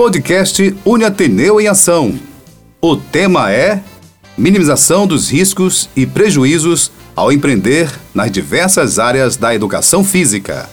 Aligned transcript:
Podcast 0.00 0.74
Uniateneu 0.82 1.60
em 1.60 1.68
Ação. 1.68 2.18
O 2.80 2.96
tema 2.96 3.52
é 3.52 3.82
minimização 4.34 5.06
dos 5.06 5.28
riscos 5.28 5.90
e 5.94 6.06
prejuízos 6.06 6.90
ao 7.14 7.30
empreender 7.30 7.92
nas 8.14 8.32
diversas 8.32 8.98
áreas 8.98 9.36
da 9.36 9.54
educação 9.54 10.02
física. 10.02 10.70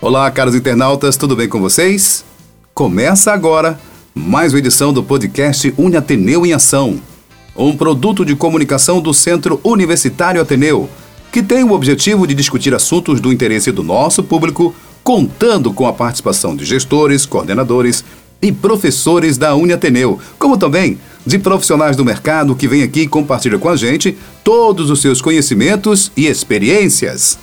Olá, 0.00 0.30
caros 0.30 0.54
internautas, 0.54 1.16
tudo 1.16 1.34
bem 1.34 1.48
com 1.48 1.60
vocês? 1.60 2.24
Começa 2.72 3.32
agora 3.32 3.80
mais 4.14 4.52
uma 4.52 4.60
edição 4.60 4.92
do 4.92 5.02
podcast 5.02 5.74
Uniateneu 5.76 6.46
em 6.46 6.52
Ação, 6.52 7.00
um 7.56 7.76
produto 7.76 8.24
de 8.24 8.36
comunicação 8.36 9.00
do 9.00 9.12
Centro 9.12 9.60
Universitário 9.64 10.40
Ateneu, 10.40 10.88
que 11.32 11.42
tem 11.42 11.64
o 11.64 11.72
objetivo 11.72 12.28
de 12.28 12.32
discutir 12.32 12.72
assuntos 12.72 13.20
do 13.20 13.32
interesse 13.32 13.72
do 13.72 13.82
nosso 13.82 14.22
público, 14.22 14.72
contando 15.04 15.70
com 15.70 15.86
a 15.86 15.92
participação 15.92 16.56
de 16.56 16.64
gestores, 16.64 17.26
coordenadores 17.26 18.02
e 18.40 18.50
professores 18.50 19.36
da 19.36 19.54
Uniateneu, 19.54 20.18
como 20.38 20.56
também 20.56 20.98
de 21.26 21.38
profissionais 21.38 21.94
do 21.94 22.04
mercado 22.04 22.56
que 22.56 22.66
vêm 22.66 22.82
aqui 22.82 23.02
e 23.02 23.08
compartilham 23.08 23.58
com 23.58 23.68
a 23.68 23.76
gente 23.76 24.16
todos 24.42 24.90
os 24.90 25.02
seus 25.02 25.20
conhecimentos 25.20 26.10
e 26.16 26.26
experiências. 26.26 27.38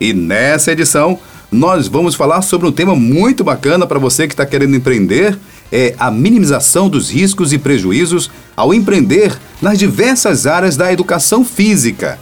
E 0.00 0.12
nessa 0.12 0.72
edição, 0.72 1.18
nós 1.50 1.88
vamos 1.88 2.14
falar 2.14 2.42
sobre 2.42 2.68
um 2.68 2.72
tema 2.72 2.94
muito 2.94 3.42
bacana 3.42 3.86
para 3.86 3.98
você 3.98 4.28
que 4.28 4.32
está 4.32 4.46
querendo 4.46 4.76
empreender, 4.76 5.36
é 5.72 5.94
a 5.98 6.10
minimização 6.10 6.88
dos 6.88 7.10
riscos 7.10 7.52
e 7.52 7.58
prejuízos 7.58 8.30
ao 8.56 8.72
empreender 8.72 9.36
nas 9.60 9.78
diversas 9.78 10.46
áreas 10.46 10.76
da 10.76 10.92
educação 10.92 11.44
física. 11.44 12.18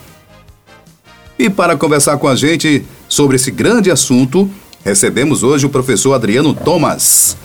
E 1.39 1.48
para 1.48 1.77
conversar 1.77 2.16
com 2.19 2.27
a 2.27 2.34
gente 2.34 2.84
sobre 3.09 3.36
esse 3.36 3.50
grande 3.50 3.91
assunto, 3.91 4.50
recebemos 4.85 5.43
hoje 5.43 5.67
o 5.67 5.71
professor 5.71 6.15
Adriano 6.15 6.55
Thomas. 6.55 7.37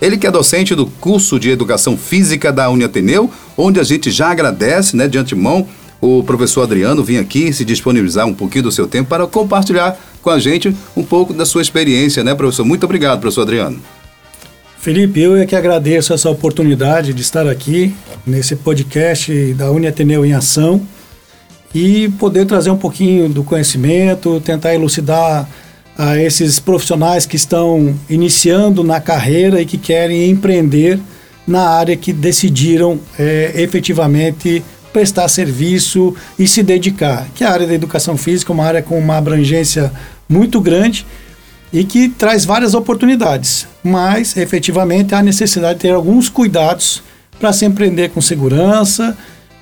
Ele 0.00 0.18
que 0.18 0.26
é 0.26 0.30
docente 0.30 0.74
do 0.74 0.86
curso 0.86 1.38
de 1.38 1.50
Educação 1.50 1.96
Física 1.96 2.52
da 2.52 2.68
Uniateneu, 2.68 3.30
onde 3.56 3.78
a 3.78 3.84
gente 3.84 4.10
já 4.10 4.30
agradece, 4.30 4.96
né, 4.96 5.06
de 5.06 5.16
antemão, 5.16 5.66
o 6.00 6.24
professor 6.24 6.62
Adriano 6.62 7.04
vir 7.04 7.18
aqui 7.18 7.52
se 7.52 7.64
disponibilizar 7.64 8.26
um 8.26 8.34
pouquinho 8.34 8.64
do 8.64 8.72
seu 8.72 8.88
tempo 8.88 9.08
para 9.08 9.26
compartilhar 9.28 9.96
com 10.20 10.30
a 10.30 10.38
gente 10.40 10.74
um 10.96 11.04
pouco 11.04 11.32
da 11.32 11.46
sua 11.46 11.62
experiência, 11.62 12.24
né, 12.24 12.34
professor? 12.34 12.64
Muito 12.64 12.82
obrigado, 12.84 13.20
professor 13.20 13.42
Adriano. 13.42 13.80
Felipe, 14.80 15.20
eu 15.20 15.36
é 15.36 15.46
que 15.46 15.54
agradeço 15.54 16.12
essa 16.12 16.28
oportunidade 16.28 17.14
de 17.14 17.22
estar 17.22 17.46
aqui 17.46 17.94
nesse 18.26 18.56
podcast 18.56 19.54
da 19.54 19.70
Uniateneu 19.70 20.26
em 20.26 20.32
Ação 20.32 20.82
e 21.72 22.08
poder 22.18 22.46
trazer 22.46 22.70
um 22.70 22.76
pouquinho 22.76 23.28
do 23.28 23.44
conhecimento, 23.44 24.40
tentar 24.40 24.74
elucidar 24.74 25.48
a 25.96 26.18
esses 26.18 26.58
profissionais 26.58 27.26
que 27.26 27.36
estão 27.36 27.94
iniciando 28.08 28.82
na 28.82 29.00
carreira 29.00 29.60
e 29.60 29.66
que 29.66 29.76
querem 29.76 30.30
empreender 30.30 30.98
na 31.46 31.68
área 31.68 31.96
que 31.96 32.12
decidiram 32.12 32.98
é, 33.18 33.52
efetivamente 33.56 34.62
prestar 34.92 35.28
serviço 35.28 36.14
e 36.38 36.46
se 36.46 36.62
dedicar, 36.62 37.26
que 37.34 37.44
é 37.44 37.46
a 37.46 37.52
área 37.52 37.66
da 37.66 37.74
educação 37.74 38.16
física, 38.16 38.52
uma 38.52 38.64
área 38.64 38.82
com 38.82 38.98
uma 38.98 39.16
abrangência 39.16 39.92
muito 40.28 40.60
grande 40.60 41.06
e 41.72 41.84
que 41.84 42.08
traz 42.08 42.44
várias 42.44 42.74
oportunidades, 42.74 43.66
mas 43.82 44.36
efetivamente 44.36 45.14
há 45.14 45.22
necessidade 45.22 45.74
de 45.74 45.80
ter 45.80 45.90
alguns 45.90 46.28
cuidados 46.28 47.02
para 47.40 47.52
se 47.52 47.64
empreender 47.64 48.10
com 48.10 48.20
segurança 48.20 49.16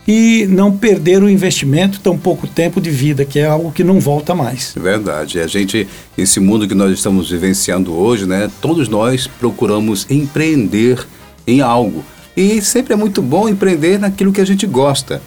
e 0.06 0.46
não 0.48 0.76
perder 0.76 1.22
o 1.22 1.28
investimento 1.28 2.00
tão 2.00 2.18
pouco 2.18 2.46
tempo 2.46 2.80
de 2.80 2.90
vida, 2.90 3.24
que 3.24 3.38
é 3.38 3.46
algo 3.46 3.70
que 3.70 3.84
não 3.84 4.00
volta 4.00 4.34
mais. 4.34 4.74
É 4.76 4.80
verdade. 4.80 5.40
A 5.40 5.46
gente, 5.46 5.86
esse 6.16 6.40
mundo 6.40 6.66
que 6.66 6.74
nós 6.74 6.90
estamos 6.92 7.30
vivenciando 7.30 7.94
hoje, 7.94 8.26
né, 8.26 8.50
todos 8.60 8.88
nós 8.88 9.26
procuramos 9.26 10.06
empreender 10.10 11.06
em 11.46 11.60
algo. 11.60 12.04
E 12.36 12.60
sempre 12.60 12.94
é 12.94 12.96
muito 12.96 13.20
bom 13.20 13.48
empreender 13.48 13.98
naquilo 13.98 14.32
que 14.32 14.40
a 14.40 14.46
gente 14.46 14.66
gosta. 14.66 15.20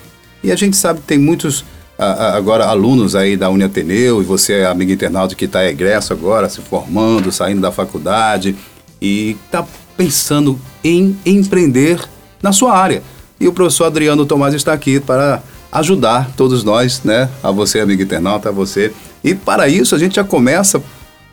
E 0.43 0.51
a 0.51 0.55
gente 0.55 0.75
sabe 0.75 0.99
que 0.99 1.07
tem 1.07 1.17
muitos 1.17 1.63
agora 1.97 2.65
alunos 2.65 3.15
aí 3.15 3.37
da 3.37 3.49
Uniateneu 3.49 4.21
e 4.21 4.25
você 4.25 4.53
é 4.53 4.65
amigo 4.65 4.91
internauta 4.91 5.35
que 5.35 5.45
está 5.45 5.65
egresso 5.65 6.11
agora, 6.11 6.49
se 6.49 6.59
formando, 6.59 7.31
saindo 7.31 7.61
da 7.61 7.71
faculdade 7.71 8.55
e 9.01 9.37
está 9.45 9.65
pensando 9.95 10.59
em 10.83 11.15
empreender 11.25 11.99
na 12.41 12.51
sua 12.51 12.75
área. 12.77 13.03
E 13.39 13.47
o 13.47 13.53
professor 13.53 13.85
Adriano 13.85 14.25
Tomás 14.25 14.53
está 14.53 14.73
aqui 14.73 14.99
para 14.99 15.41
ajudar 15.71 16.31
todos 16.37 16.63
nós, 16.63 17.01
né? 17.03 17.29
A 17.41 17.51
você, 17.51 17.79
amigo 17.79 18.01
internauta, 18.01 18.49
a 18.49 18.51
você. 18.51 18.93
E 19.23 19.33
para 19.33 19.67
isso 19.67 19.95
a 19.95 19.99
gente 19.99 20.15
já 20.15 20.23
começa 20.23 20.81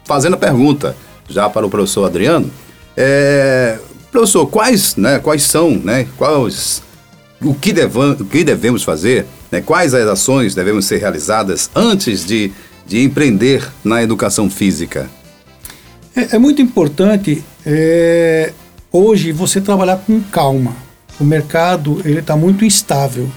fazendo 0.04 0.34
a 0.34 0.38
pergunta, 0.38 0.96
já 1.28 1.48
para 1.48 1.66
o 1.66 1.70
professor 1.70 2.04
Adriano. 2.04 2.50
É, 2.96 3.78
Professor, 4.10 4.44
quais, 4.46 4.96
né, 4.96 5.20
quais 5.20 5.44
são, 5.44 5.70
né, 5.70 6.06
quais, 6.16 6.82
o 7.40 7.54
que, 7.54 7.72
devam, 7.72 8.12
o 8.12 8.24
que 8.24 8.42
devemos 8.42 8.82
fazer, 8.82 9.24
né, 9.52 9.60
quais 9.60 9.94
as 9.94 10.06
ações 10.08 10.52
devemos 10.52 10.84
ser 10.84 10.98
realizadas 10.98 11.70
antes 11.76 12.26
de, 12.26 12.50
de 12.84 13.04
empreender 13.04 13.66
na 13.84 14.02
educação 14.02 14.50
física? 14.50 15.08
É, 16.14 16.34
é 16.34 16.38
muito 16.38 16.60
importante 16.60 17.44
é, 17.64 18.52
hoje 18.90 19.30
você 19.30 19.60
trabalhar 19.60 19.98
com 19.98 20.20
calma. 20.20 20.74
O 21.20 21.24
mercado 21.24 22.00
ele 22.04 22.20
está 22.20 22.34
muito 22.34 22.64
instável 22.64 23.30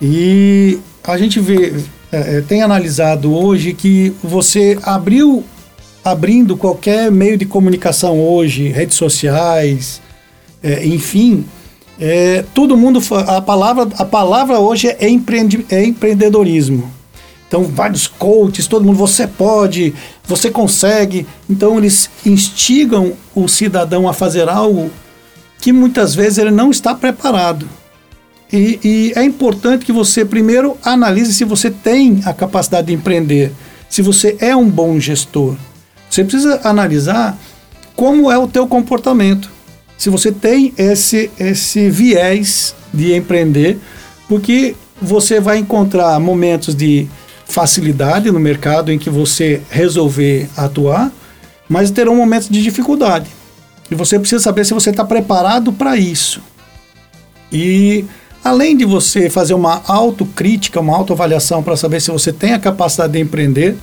e 0.00 0.78
a 1.02 1.16
gente 1.18 1.38
vê 1.38 1.74
é, 2.10 2.36
é, 2.36 2.40
tem 2.40 2.62
analisado 2.62 3.34
hoje 3.34 3.74
que 3.74 4.14
você 4.22 4.78
abriu 4.82 5.44
abrindo 6.04 6.56
qualquer 6.56 7.10
meio 7.10 7.36
de 7.36 7.44
comunicação 7.44 8.20
hoje, 8.20 8.68
redes 8.68 8.96
sociais, 8.96 10.00
é, 10.62 10.86
enfim, 10.86 11.44
é, 11.98 12.44
todo 12.54 12.76
mundo 12.76 13.00
a 13.26 13.40
palavra 13.40 13.88
a 13.98 14.04
palavra 14.04 14.58
hoje 14.58 14.88
é, 14.88 15.08
empreende, 15.08 15.66
é 15.68 15.84
empreendedorismo. 15.84 16.90
Então 17.48 17.64
vários 17.64 18.06
coaches, 18.06 18.66
todo 18.66 18.84
mundo 18.84 18.96
você 18.96 19.26
pode, 19.26 19.94
você 20.24 20.50
consegue. 20.50 21.26
Então 21.48 21.78
eles 21.78 22.10
instigam 22.24 23.12
o 23.34 23.48
cidadão 23.48 24.08
a 24.08 24.12
fazer 24.12 24.48
algo 24.48 24.90
que 25.64 25.72
muitas 25.72 26.14
vezes 26.14 26.36
ele 26.36 26.50
não 26.50 26.70
está 26.70 26.94
preparado. 26.94 27.66
E, 28.52 28.78
e 28.84 29.12
é 29.16 29.24
importante 29.24 29.86
que 29.86 29.92
você 29.92 30.22
primeiro 30.22 30.76
analise 30.84 31.32
se 31.32 31.42
você 31.42 31.70
tem 31.70 32.20
a 32.26 32.34
capacidade 32.34 32.88
de 32.88 32.92
empreender, 32.92 33.50
se 33.88 34.02
você 34.02 34.36
é 34.40 34.54
um 34.54 34.68
bom 34.68 35.00
gestor. 35.00 35.56
Você 36.10 36.22
precisa 36.22 36.60
analisar 36.64 37.38
como 37.96 38.30
é 38.30 38.36
o 38.36 38.46
teu 38.46 38.66
comportamento. 38.66 39.50
Se 39.96 40.10
você 40.10 40.30
tem 40.30 40.74
esse, 40.76 41.30
esse 41.40 41.88
viés 41.88 42.74
de 42.92 43.14
empreender, 43.14 43.78
porque 44.28 44.76
você 45.00 45.40
vai 45.40 45.56
encontrar 45.56 46.20
momentos 46.20 46.74
de 46.74 47.08
facilidade 47.46 48.30
no 48.30 48.38
mercado 48.38 48.92
em 48.92 48.98
que 48.98 49.08
você 49.08 49.62
resolver 49.70 50.46
atuar, 50.58 51.10
mas 51.66 51.90
terão 51.90 52.14
momentos 52.16 52.50
de 52.50 52.62
dificuldade. 52.62 53.30
E 53.90 53.94
você 53.94 54.18
precisa 54.18 54.42
saber 54.42 54.64
se 54.64 54.74
você 54.74 54.90
está 54.90 55.04
preparado 55.04 55.72
para 55.72 55.96
isso. 55.96 56.42
E 57.52 58.04
além 58.42 58.76
de 58.76 58.84
você 58.84 59.30
fazer 59.30 59.54
uma 59.54 59.82
autocrítica, 59.86 60.80
uma 60.80 60.96
autoavaliação 60.96 61.62
para 61.62 61.76
saber 61.76 62.00
se 62.00 62.10
você 62.10 62.32
tem 62.32 62.52
a 62.52 62.58
capacidade 62.58 63.12
de 63.12 63.20
empreender, 63.20 63.76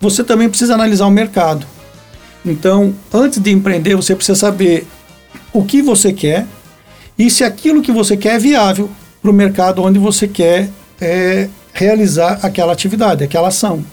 você 0.00 0.22
também 0.22 0.48
precisa 0.48 0.74
analisar 0.74 1.06
o 1.06 1.10
mercado. 1.10 1.66
Então, 2.44 2.94
antes 3.12 3.40
de 3.40 3.50
empreender, 3.50 3.94
você 3.96 4.14
precisa 4.14 4.38
saber 4.38 4.86
o 5.52 5.64
que 5.64 5.82
você 5.82 6.12
quer 6.12 6.46
e 7.18 7.30
se 7.30 7.42
aquilo 7.42 7.82
que 7.82 7.92
você 7.92 8.16
quer 8.16 8.36
é 8.36 8.38
viável 8.38 8.88
para 9.20 9.30
o 9.30 9.34
mercado 9.34 9.82
onde 9.82 9.98
você 9.98 10.28
quer 10.28 10.70
é, 11.00 11.48
realizar 11.72 12.38
aquela 12.42 12.72
atividade, 12.72 13.24
aquela 13.24 13.48
ação. 13.48 13.84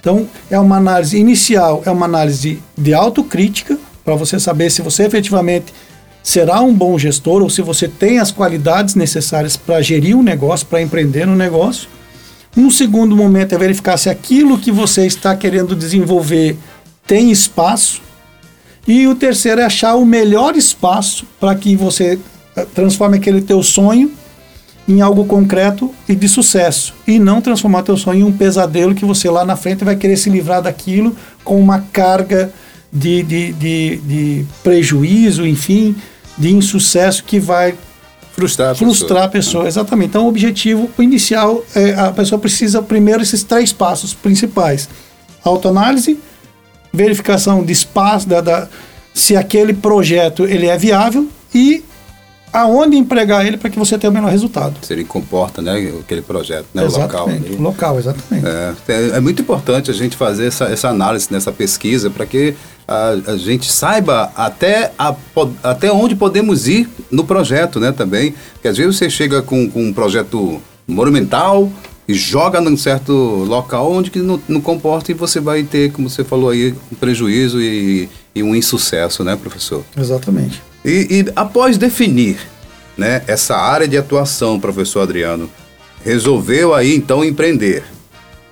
Então, 0.00 0.28
é 0.50 0.58
uma 0.58 0.78
análise 0.78 1.16
inicial, 1.16 1.82
é 1.86 1.90
uma 1.90 2.06
análise 2.06 2.60
de 2.76 2.92
autocrítica, 2.92 3.78
para 4.04 4.14
você 4.14 4.38
saber 4.38 4.70
se 4.70 4.82
você 4.82 5.04
efetivamente 5.04 5.72
será 6.22 6.60
um 6.60 6.72
bom 6.72 6.98
gestor 6.98 7.42
ou 7.42 7.50
se 7.50 7.62
você 7.62 7.88
tem 7.88 8.18
as 8.18 8.30
qualidades 8.30 8.94
necessárias 8.94 9.56
para 9.56 9.82
gerir 9.82 10.16
um 10.16 10.22
negócio, 10.22 10.66
para 10.66 10.80
empreender 10.80 11.28
um 11.28 11.34
negócio. 11.34 11.88
Um 12.56 12.70
segundo 12.70 13.16
momento 13.16 13.54
é 13.54 13.58
verificar 13.58 13.96
se 13.96 14.10
aquilo 14.10 14.58
que 14.58 14.70
você 14.70 15.06
está 15.06 15.34
querendo 15.34 15.74
desenvolver 15.74 16.56
tem 17.06 17.30
espaço. 17.30 18.00
E 18.86 19.06
o 19.06 19.14
terceiro 19.14 19.60
é 19.60 19.64
achar 19.64 19.94
o 19.94 20.04
melhor 20.04 20.56
espaço 20.56 21.24
para 21.40 21.54
que 21.54 21.74
você 21.76 22.18
eh, 22.56 22.66
transforme 22.74 23.16
aquele 23.16 23.40
teu 23.40 23.62
sonho 23.62 24.12
em 24.88 25.00
algo 25.00 25.24
concreto 25.24 25.94
e 26.08 26.14
de 26.14 26.28
sucesso. 26.28 26.92
E 27.06 27.18
não 27.18 27.40
transformar 27.40 27.84
teu 27.84 27.96
sonho 27.96 28.20
em 28.20 28.24
um 28.24 28.32
pesadelo 28.32 28.94
que 28.94 29.04
você 29.04 29.30
lá 29.30 29.44
na 29.44 29.56
frente 29.56 29.84
vai 29.84 29.96
querer 29.96 30.16
se 30.16 30.28
livrar 30.28 30.60
daquilo 30.60 31.16
com 31.44 31.60
uma 31.60 31.80
carga 31.92 32.52
de, 32.92 33.22
de, 33.22 33.52
de, 33.52 33.96
de 33.96 34.46
prejuízo, 34.62 35.46
enfim, 35.46 35.96
de 36.36 36.52
insucesso 36.52 37.24
que 37.24 37.40
vai 37.40 37.74
Frustrar 38.32 38.70
a 38.70 38.74
frustrar 38.74 39.08
pessoa. 39.08 39.24
a 39.24 39.28
pessoa. 39.28 39.68
Exatamente. 39.68 40.08
Então, 40.08 40.24
o 40.24 40.28
objetivo 40.28 40.90
inicial 40.98 41.62
é 41.74 41.92
a 41.92 42.10
pessoa 42.10 42.38
precisa 42.38 42.80
primeiro 42.80 43.22
esses 43.22 43.42
três 43.42 43.72
passos 43.72 44.14
principais: 44.14 44.88
autoanálise, 45.44 46.18
verificação 46.92 47.62
de 47.62 47.72
espaço, 47.72 48.26
da, 48.26 48.40
da, 48.40 48.68
se 49.12 49.36
aquele 49.36 49.74
projeto 49.74 50.44
ele 50.44 50.66
é 50.66 50.78
viável 50.78 51.28
e 51.54 51.84
aonde 52.52 52.96
empregar 52.96 53.46
ele 53.46 53.56
para 53.56 53.70
que 53.70 53.78
você 53.78 53.96
tenha 53.96 54.10
o 54.10 54.14
melhor 54.14 54.30
resultado. 54.30 54.74
Se 54.82 54.92
ele 54.92 55.04
comporta, 55.04 55.62
né, 55.62 55.92
aquele 56.00 56.20
projeto, 56.20 56.66
né, 56.74 56.84
exatamente, 56.84 57.48
o 57.48 57.52
local. 57.52 57.58
O 57.58 57.62
local, 57.62 57.98
exatamente. 57.98 58.46
É, 58.46 58.74
é, 58.88 59.08
é, 59.16 59.20
muito 59.20 59.40
importante 59.40 59.90
a 59.90 59.94
gente 59.94 60.16
fazer 60.16 60.46
essa, 60.46 60.64
essa 60.66 60.88
análise 60.88 61.28
nessa 61.30 61.50
pesquisa 61.50 62.10
para 62.10 62.26
que 62.26 62.54
a, 62.86 63.10
a, 63.26 63.36
gente 63.36 63.70
saiba 63.72 64.30
até, 64.36 64.92
a, 64.98 65.14
até 65.62 65.90
onde 65.90 66.14
podemos 66.14 66.68
ir 66.68 66.88
no 67.10 67.24
projeto, 67.24 67.80
né, 67.80 67.90
também. 67.90 68.34
Porque 68.52 68.68
às 68.68 68.76
vezes 68.76 68.96
você 68.96 69.08
chega 69.08 69.40
com, 69.40 69.70
com 69.70 69.84
um 69.84 69.92
projeto 69.92 70.60
monumental, 70.86 71.70
e 72.06 72.14
joga 72.14 72.60
num 72.60 72.76
certo 72.76 73.12
local 73.12 73.92
onde 73.92 74.10
que 74.10 74.18
não, 74.18 74.40
não 74.48 74.60
comporta 74.60 75.12
e 75.12 75.14
você 75.14 75.38
vai 75.38 75.62
ter, 75.62 75.92
como 75.92 76.10
você 76.10 76.24
falou 76.24 76.50
aí, 76.50 76.74
um 76.90 76.96
prejuízo 76.96 77.60
e, 77.60 78.08
e 78.34 78.42
um 78.42 78.54
insucesso, 78.56 79.22
né, 79.22 79.36
professor? 79.36 79.84
Exatamente. 79.96 80.60
E, 80.84 81.06
e, 81.10 81.32
após 81.36 81.78
definir 81.78 82.38
né, 82.96 83.22
essa 83.26 83.56
área 83.56 83.86
de 83.86 83.96
atuação, 83.96 84.58
professor 84.58 85.00
Adriano, 85.00 85.48
resolveu 86.04 86.74
aí 86.74 86.94
então 86.94 87.24
empreender. 87.24 87.84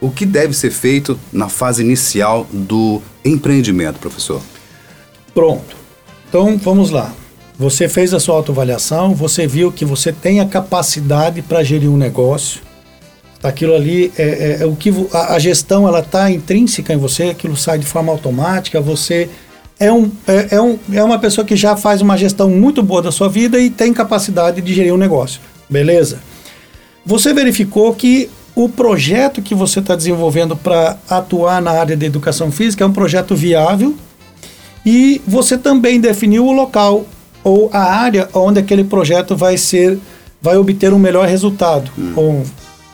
O 0.00 0.10
que 0.10 0.24
deve 0.24 0.54
ser 0.54 0.70
feito 0.70 1.18
na 1.32 1.48
fase 1.48 1.82
inicial 1.82 2.46
do 2.50 3.02
empreendimento, 3.24 3.98
professor? 3.98 4.40
Pronto. 5.34 5.76
Então 6.28 6.56
vamos 6.56 6.90
lá. 6.90 7.12
Você 7.58 7.88
fez 7.88 8.14
a 8.14 8.20
sua 8.20 8.36
autoavaliação, 8.36 9.14
você 9.14 9.46
viu 9.46 9.70
que 9.70 9.84
você 9.84 10.12
tem 10.12 10.40
a 10.40 10.46
capacidade 10.46 11.42
para 11.42 11.62
gerir 11.62 11.90
um 11.90 11.96
negócio. 11.96 12.62
Aquilo 13.42 13.74
ali 13.74 14.10
é, 14.16 14.22
é, 14.22 14.62
é 14.62 14.66
o 14.66 14.74
que 14.74 14.90
a, 15.12 15.34
a 15.34 15.38
gestão 15.38 15.86
ela 15.86 16.00
está 16.00 16.30
intrínseca 16.30 16.94
em 16.94 16.96
você, 16.96 17.24
aquilo 17.24 17.56
sai 17.56 17.78
de 17.78 17.84
forma 17.84 18.10
automática. 18.10 18.80
Você 18.80 19.28
é, 19.80 19.90
um, 19.90 20.10
é, 20.26 20.48
é, 20.50 20.60
um, 20.60 20.78
é 20.92 21.02
uma 21.02 21.18
pessoa 21.18 21.42
que 21.42 21.56
já 21.56 21.74
faz 21.74 22.02
uma 22.02 22.16
gestão 22.16 22.50
muito 22.50 22.82
boa 22.82 23.00
da 23.00 23.10
sua 23.10 23.30
vida 23.30 23.58
e 23.58 23.70
tem 23.70 23.94
capacidade 23.94 24.60
de 24.60 24.74
gerir 24.74 24.92
um 24.92 24.98
negócio. 24.98 25.40
Beleza? 25.70 26.20
Você 27.04 27.32
verificou 27.32 27.94
que 27.94 28.28
o 28.54 28.68
projeto 28.68 29.40
que 29.40 29.54
você 29.54 29.80
está 29.80 29.96
desenvolvendo 29.96 30.54
para 30.54 30.98
atuar 31.08 31.62
na 31.62 31.70
área 31.70 31.96
de 31.96 32.04
educação 32.04 32.52
física 32.52 32.84
é 32.84 32.86
um 32.86 32.92
projeto 32.92 33.34
viável 33.34 33.94
e 34.84 35.22
você 35.26 35.56
também 35.56 35.98
definiu 35.98 36.46
o 36.46 36.52
local 36.52 37.06
ou 37.42 37.70
a 37.72 37.82
área 37.82 38.28
onde 38.34 38.60
aquele 38.60 38.84
projeto 38.84 39.34
vai 39.34 39.56
ser 39.56 39.98
vai 40.42 40.58
obter 40.58 40.92
um 40.92 40.98
melhor 40.98 41.26
resultado. 41.26 41.90
Hum. 41.98 42.12
Ou 42.16 42.46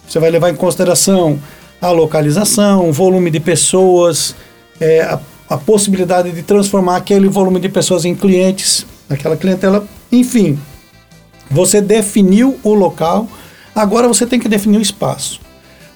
você 0.07 0.21
vai 0.21 0.31
levar 0.31 0.51
em 0.51 0.55
consideração 0.55 1.39
a 1.81 1.91
localização, 1.91 2.89
o 2.89 2.93
volume 2.93 3.31
de 3.31 3.41
pessoas, 3.41 4.37
é, 4.81 5.03
a 5.03 5.19
a 5.49 5.57
possibilidade 5.57 6.33
de 6.33 6.43
transformar 6.43 6.97
aquele 6.97 7.29
volume 7.29 7.61
de 7.61 7.69
pessoas 7.69 8.05
em 8.05 8.15
clientes, 8.15 8.87
aquela 9.09 9.37
clientela, 9.37 9.87
enfim. 10.11 10.59
Você 11.51 11.81
definiu 11.81 12.59
o 12.63 12.75
local, 12.75 13.29
agora 13.75 14.09
você 14.09 14.27
tem 14.27 14.41
que 14.41 14.49
definir 14.49 14.79
o 14.79 14.83
espaço. 14.83 15.41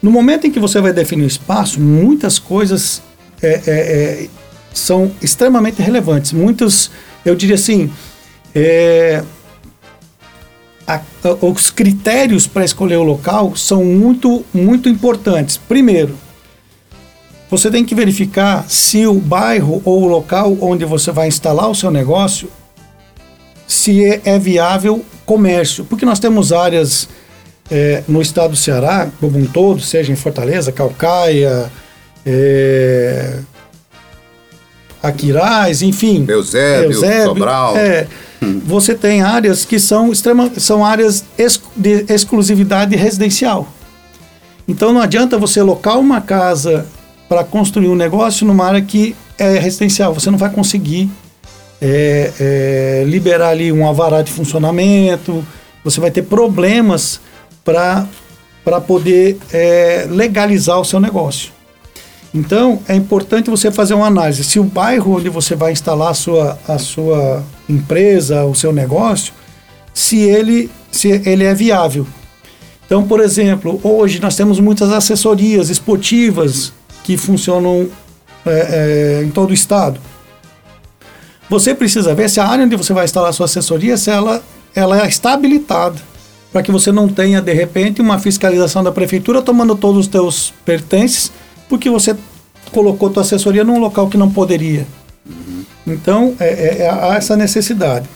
No 0.00 0.10
momento 0.10 0.46
em 0.46 0.50
que 0.50 0.60
você 0.60 0.80
vai 0.80 0.92
definir 0.92 1.24
o 1.24 1.26
espaço, 1.26 1.80
muitas 1.80 2.38
coisas 2.38 3.02
é, 3.42 3.48
é, 3.48 3.60
é, 3.66 4.28
são 4.72 5.10
extremamente 5.20 5.82
relevantes. 5.82 6.32
Muitos, 6.32 6.90
eu 7.24 7.34
diria 7.34 7.56
assim, 7.56 7.90
é, 8.54 9.22
a, 10.86 10.94
a, 10.94 11.46
os 11.46 11.70
critérios 11.70 12.46
para 12.46 12.64
escolher 12.64 12.96
o 12.96 13.02
local 13.02 13.54
são 13.56 13.84
muito, 13.84 14.44
muito 14.54 14.88
importantes. 14.88 15.56
Primeiro, 15.56 16.16
você 17.50 17.70
tem 17.70 17.84
que 17.84 17.94
verificar 17.94 18.64
se 18.68 19.06
o 19.06 19.14
bairro 19.14 19.82
ou 19.84 20.02
o 20.02 20.06
local 20.06 20.56
onde 20.60 20.84
você 20.84 21.10
vai 21.10 21.26
instalar 21.26 21.68
o 21.68 21.74
seu 21.74 21.90
negócio 21.90 22.48
se 23.66 24.04
é, 24.04 24.20
é 24.24 24.38
viável 24.38 25.04
comércio, 25.26 25.84
porque 25.84 26.04
nós 26.04 26.18
temos 26.18 26.52
áreas 26.52 27.08
é, 27.70 28.02
no 28.08 28.20
estado 28.20 28.50
do 28.50 28.56
Ceará, 28.56 29.08
como 29.20 29.38
um 29.38 29.46
todo, 29.46 29.80
seja 29.80 30.12
em 30.12 30.16
Fortaleza, 30.16 30.72
Calcaia, 30.72 31.70
é, 32.26 33.38
Aquiraz, 35.02 35.82
enfim. 35.82 36.26
Eusébio, 36.28 36.92
Eusébio 36.92 37.24
Sobral. 37.26 37.76
É, 37.76 38.06
hum. 38.42 38.60
Você 38.66 38.94
tem 38.94 39.22
áreas 39.22 39.64
que 39.64 39.78
são, 39.78 40.12
extrema, 40.12 40.50
são 40.56 40.84
áreas 40.84 41.24
de 41.76 42.04
exclusividade 42.08 42.96
residencial. 42.96 43.68
Então 44.66 44.92
não 44.92 45.00
adianta 45.00 45.38
você 45.38 45.62
locar 45.62 45.98
uma 45.98 46.20
casa 46.20 46.86
para 47.30 47.44
construir 47.44 47.86
um 47.86 47.94
negócio 47.94 48.44
numa 48.44 48.66
área 48.66 48.82
que 48.82 49.14
é 49.38 49.56
residencial. 49.56 50.12
Você 50.12 50.32
não 50.32 50.36
vai 50.36 50.50
conseguir 50.50 51.08
é, 51.80 52.32
é, 52.40 53.04
liberar 53.06 53.50
ali 53.50 53.70
um 53.70 53.88
avará 53.88 54.20
de 54.20 54.32
funcionamento, 54.32 55.46
você 55.84 56.00
vai 56.00 56.10
ter 56.10 56.22
problemas 56.22 57.20
para 57.64 58.80
poder 58.84 59.38
é, 59.52 60.08
legalizar 60.10 60.80
o 60.80 60.84
seu 60.84 60.98
negócio. 60.98 61.52
Então, 62.34 62.80
é 62.88 62.96
importante 62.96 63.48
você 63.48 63.70
fazer 63.70 63.94
uma 63.94 64.08
análise. 64.08 64.42
Se 64.42 64.58
o 64.58 64.64
bairro 64.64 65.18
onde 65.18 65.28
você 65.28 65.54
vai 65.54 65.70
instalar 65.70 66.10
a 66.10 66.14
sua, 66.14 66.58
a 66.66 66.78
sua 66.78 67.44
empresa, 67.68 68.44
o 68.44 68.56
seu 68.56 68.72
negócio, 68.72 69.32
se 69.94 70.18
ele, 70.18 70.68
se 70.90 71.22
ele 71.24 71.44
é 71.44 71.54
viável. 71.54 72.04
Então, 72.84 73.06
por 73.06 73.20
exemplo, 73.20 73.80
hoje 73.84 74.20
nós 74.20 74.34
temos 74.34 74.58
muitas 74.58 74.92
assessorias 74.92 75.70
esportivas 75.70 76.72
que 77.02 77.16
funcionam 77.16 77.88
é, 78.46 79.20
é, 79.20 79.24
em 79.24 79.30
todo 79.30 79.50
o 79.50 79.54
estado. 79.54 80.00
Você 81.48 81.74
precisa 81.74 82.14
ver 82.14 82.30
se 82.30 82.38
a 82.40 82.46
área 82.46 82.64
onde 82.64 82.76
você 82.76 82.92
vai 82.92 83.04
instalar 83.04 83.30
a 83.30 83.32
sua 83.32 83.46
assessoria, 83.46 83.96
se 83.96 84.10
ela, 84.10 84.42
ela 84.74 85.06
está 85.08 85.32
habilitada, 85.32 85.96
para 86.52 86.62
que 86.62 86.70
você 86.70 86.92
não 86.92 87.08
tenha, 87.08 87.40
de 87.40 87.52
repente, 87.52 88.00
uma 88.00 88.18
fiscalização 88.18 88.84
da 88.84 88.92
prefeitura 88.92 89.42
tomando 89.42 89.74
todos 89.74 90.00
os 90.00 90.06
teus 90.06 90.54
pertences, 90.64 91.32
porque 91.68 91.90
você 91.90 92.16
colocou 92.70 93.10
tua 93.10 93.22
assessoria 93.22 93.64
num 93.64 93.78
local 93.78 94.08
que 94.08 94.16
não 94.16 94.30
poderia. 94.30 94.86
Então, 95.86 96.34
é, 96.38 96.48
é, 96.48 96.82
é, 96.82 96.90
há 96.90 97.16
essa 97.16 97.36
necessidade. 97.36 98.08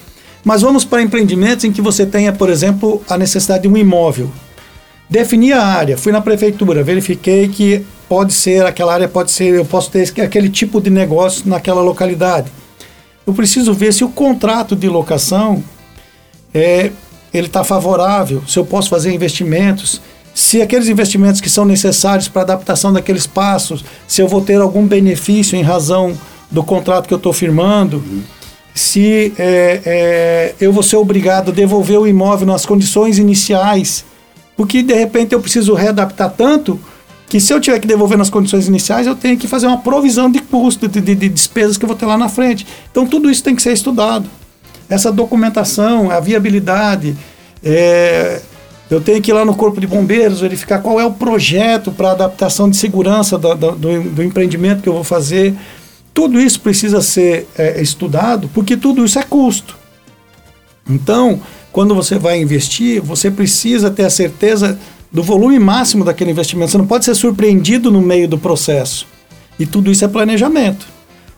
Mas 0.44 0.62
vamos 0.62 0.84
para 0.84 1.02
empreendimentos 1.02 1.64
em 1.64 1.72
que 1.72 1.80
você 1.80 2.04
tenha, 2.04 2.32
por 2.32 2.50
exemplo, 2.50 3.02
a 3.08 3.16
necessidade 3.16 3.62
de 3.62 3.68
um 3.68 3.76
imóvel. 3.76 4.30
Defini 5.08 5.52
a 5.52 5.62
área, 5.62 5.96
fui 5.96 6.12
na 6.12 6.20
prefeitura, 6.20 6.82
verifiquei 6.82 7.48
que 7.48 7.84
pode 8.08 8.32
ser, 8.32 8.64
aquela 8.64 8.94
área 8.94 9.08
pode 9.08 9.30
ser, 9.30 9.54
eu 9.54 9.64
posso 9.64 9.90
ter 9.90 10.02
aquele 10.20 10.48
tipo 10.48 10.80
de 10.80 10.90
negócio 10.90 11.48
naquela 11.48 11.80
localidade. 11.80 12.50
Eu 13.26 13.32
preciso 13.32 13.72
ver 13.72 13.92
se 13.92 14.04
o 14.04 14.08
contrato 14.08 14.76
de 14.76 14.88
locação 14.88 15.62
é, 16.52 16.90
ele 17.32 17.46
está 17.46 17.64
favorável, 17.64 18.42
se 18.46 18.58
eu 18.58 18.64
posso 18.64 18.88
fazer 18.88 19.12
investimentos, 19.12 20.00
se 20.34 20.60
aqueles 20.60 20.88
investimentos 20.88 21.40
que 21.40 21.48
são 21.48 21.64
necessários 21.64 22.28
para 22.28 22.42
adaptação 22.42 22.92
daquele 22.92 23.18
espaço, 23.18 23.82
se 24.06 24.20
eu 24.20 24.28
vou 24.28 24.40
ter 24.40 24.60
algum 24.60 24.86
benefício 24.86 25.56
em 25.56 25.62
razão 25.62 26.16
do 26.50 26.62
contrato 26.62 27.06
que 27.06 27.14
eu 27.14 27.18
estou 27.18 27.32
firmando, 27.32 27.98
uhum. 27.98 28.22
se 28.74 29.32
é, 29.38 29.80
é, 29.84 30.54
eu 30.60 30.72
vou 30.72 30.82
ser 30.82 30.96
obrigado 30.96 31.50
a 31.50 31.54
devolver 31.54 31.98
o 31.98 32.06
imóvel 32.06 32.46
nas 32.46 32.66
condições 32.66 33.18
iniciais, 33.18 34.04
porque 34.56 34.82
de 34.82 34.94
repente 34.94 35.32
eu 35.32 35.40
preciso 35.40 35.74
readaptar 35.74 36.30
tanto 36.36 36.78
que 37.34 37.40
se 37.40 37.52
eu 37.52 37.60
tiver 37.60 37.80
que 37.80 37.86
devolver 37.88 38.16
nas 38.16 38.30
condições 38.30 38.68
iniciais, 38.68 39.08
eu 39.08 39.16
tenho 39.16 39.36
que 39.36 39.48
fazer 39.48 39.66
uma 39.66 39.78
provisão 39.78 40.30
de 40.30 40.38
custo, 40.38 40.86
de, 40.86 41.00
de, 41.00 41.16
de 41.16 41.28
despesas 41.28 41.76
que 41.76 41.84
eu 41.84 41.88
vou 41.88 41.96
ter 41.96 42.06
lá 42.06 42.16
na 42.16 42.28
frente. 42.28 42.64
Então 42.88 43.04
tudo 43.04 43.28
isso 43.28 43.42
tem 43.42 43.56
que 43.56 43.60
ser 43.60 43.72
estudado. 43.72 44.30
Essa 44.88 45.10
documentação, 45.10 46.12
a 46.12 46.20
viabilidade, 46.20 47.16
é, 47.60 48.40
eu 48.88 49.00
tenho 49.00 49.20
que 49.20 49.32
ir 49.32 49.34
lá 49.34 49.44
no 49.44 49.52
Corpo 49.52 49.80
de 49.80 49.86
Bombeiros 49.88 50.42
verificar 50.42 50.80
qual 50.80 51.00
é 51.00 51.04
o 51.04 51.10
projeto 51.10 51.90
para 51.90 52.12
adaptação 52.12 52.70
de 52.70 52.76
segurança 52.76 53.36
do, 53.36 53.52
do, 53.72 54.22
empreendimento 54.22 54.80
que 54.80 54.88
eu 54.88 54.94
vou 54.94 55.02
fazer. 55.02 55.56
Tudo 56.14 56.40
isso 56.40 56.60
precisa 56.60 57.02
ser 57.02 57.48
é, 57.58 57.82
estudado, 57.82 58.48
porque 58.54 58.76
tudo 58.76 59.04
isso 59.04 59.18
é 59.18 59.24
custo. 59.24 59.76
Então, 60.88 61.40
quando 61.72 61.96
você 61.96 62.16
vai 62.16 62.40
investir, 62.40 63.02
você 63.02 63.28
precisa 63.28 63.90
ter 63.90 64.04
a 64.04 64.10
certeza 64.10 64.78
do 65.14 65.22
volume 65.22 65.60
máximo 65.60 66.04
daquele 66.04 66.32
investimento. 66.32 66.72
Você 66.72 66.78
não 66.78 66.88
pode 66.88 67.04
ser 67.04 67.14
surpreendido 67.14 67.88
no 67.88 68.02
meio 68.02 68.26
do 68.26 68.36
processo. 68.36 69.06
E 69.56 69.64
tudo 69.64 69.92
isso 69.92 70.04
é 70.04 70.08
planejamento. 70.08 70.88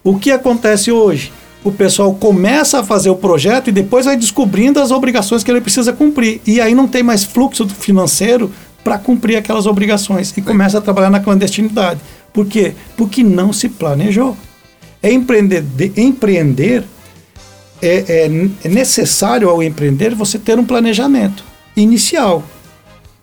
O 0.02 0.18
que 0.18 0.30
acontece 0.30 0.90
hoje? 0.90 1.30
O 1.62 1.70
pessoal 1.70 2.14
começa 2.14 2.80
a 2.80 2.84
fazer 2.84 3.10
o 3.10 3.16
projeto 3.16 3.68
e 3.68 3.72
depois 3.72 4.06
vai 4.06 4.16
descobrindo 4.16 4.80
as 4.80 4.90
obrigações 4.90 5.44
que 5.44 5.50
ele 5.50 5.60
precisa 5.60 5.92
cumprir. 5.92 6.40
E 6.46 6.58
aí 6.58 6.74
não 6.74 6.88
tem 6.88 7.02
mais 7.02 7.22
fluxo 7.22 7.68
financeiro 7.68 8.50
para 8.82 8.96
cumprir 8.96 9.36
aquelas 9.36 9.66
obrigações 9.66 10.32
e 10.34 10.40
começa 10.40 10.78
a 10.78 10.80
trabalhar 10.80 11.10
na 11.10 11.20
clandestinidade. 11.20 12.00
Por 12.32 12.46
quê? 12.46 12.72
Porque 12.96 13.22
não 13.22 13.52
se 13.52 13.68
planejou. 13.68 14.34
É 15.02 15.12
empreender, 15.12 15.64
empreender 15.96 16.84
é, 17.82 18.04
é, 18.08 18.48
é 18.64 18.68
necessário 18.68 19.50
ao 19.50 19.62
empreender 19.62 20.14
você 20.14 20.38
ter 20.38 20.58
um 20.58 20.64
planejamento 20.64 21.44
inicial 21.76 22.42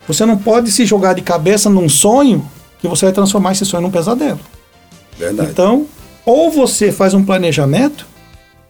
você 0.08 0.26
não 0.26 0.38
pode 0.38 0.72
se 0.72 0.86
jogar 0.86 1.14
de 1.14 1.22
cabeça 1.22 1.70
num 1.70 1.88
sonho 1.88 2.50
que 2.80 2.88
você 2.88 3.06
vai 3.06 3.14
transformar 3.14 3.54
esse 3.54 3.66
sonho 3.66 3.84
num 3.84 3.92
pesadelo. 3.92 4.40
Verdade. 5.18 5.50
Então, 5.52 5.88
ou 6.26 6.52
você 6.52 6.92
faz 6.92 7.14
um 7.14 7.24
planejamento, 7.24 8.06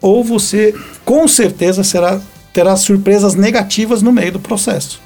ou 0.01 0.23
você 0.23 0.75
com 1.05 1.27
certeza 1.27 1.83
será, 1.83 2.19
terá 2.51 2.75
surpresas 2.75 3.35
negativas 3.35 4.01
no 4.01 4.11
meio 4.11 4.33
do 4.33 4.39
processo. 4.39 5.01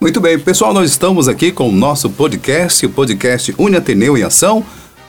Muito 0.00 0.20
bem, 0.20 0.38
pessoal, 0.38 0.74
nós 0.74 0.90
estamos 0.90 1.28
aqui 1.28 1.50
com 1.52 1.68
o 1.68 1.72
nosso 1.72 2.10
podcast, 2.10 2.84
o 2.84 2.90
podcast 2.90 3.54
Uniateneu 3.56 4.18
em 4.18 4.22
Ação, 4.22 4.64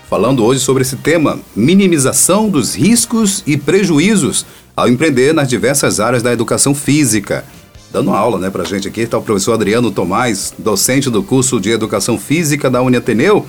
falando 0.10 0.44
hoje 0.44 0.60
sobre 0.60 0.84
esse 0.84 0.96
tema, 0.96 1.40
minimização 1.56 2.50
dos 2.50 2.76
riscos 2.76 3.44
e 3.46 3.58
prejuízos 3.58 4.46
ao 4.76 4.88
empreender 4.88 5.34
nas 5.34 5.48
diversas 5.48 6.00
áreas 6.00 6.22
da 6.22 6.32
educação 6.32 6.76
física. 6.76 7.44
Dando 7.96 8.12
aula 8.12 8.38
né, 8.38 8.50
para 8.50 8.66
gente 8.66 8.90
aqui 8.90 9.00
está 9.00 9.18
o 9.18 9.22
professor 9.22 9.54
Adriano 9.54 9.90
Tomás, 9.90 10.54
docente 10.60 11.10
do 11.10 11.24
curso 11.24 11.62
de 11.62 11.70
Educação 11.70 12.18
Física 12.18 12.70
da 12.70 12.82
Uniateneu, 12.82 13.46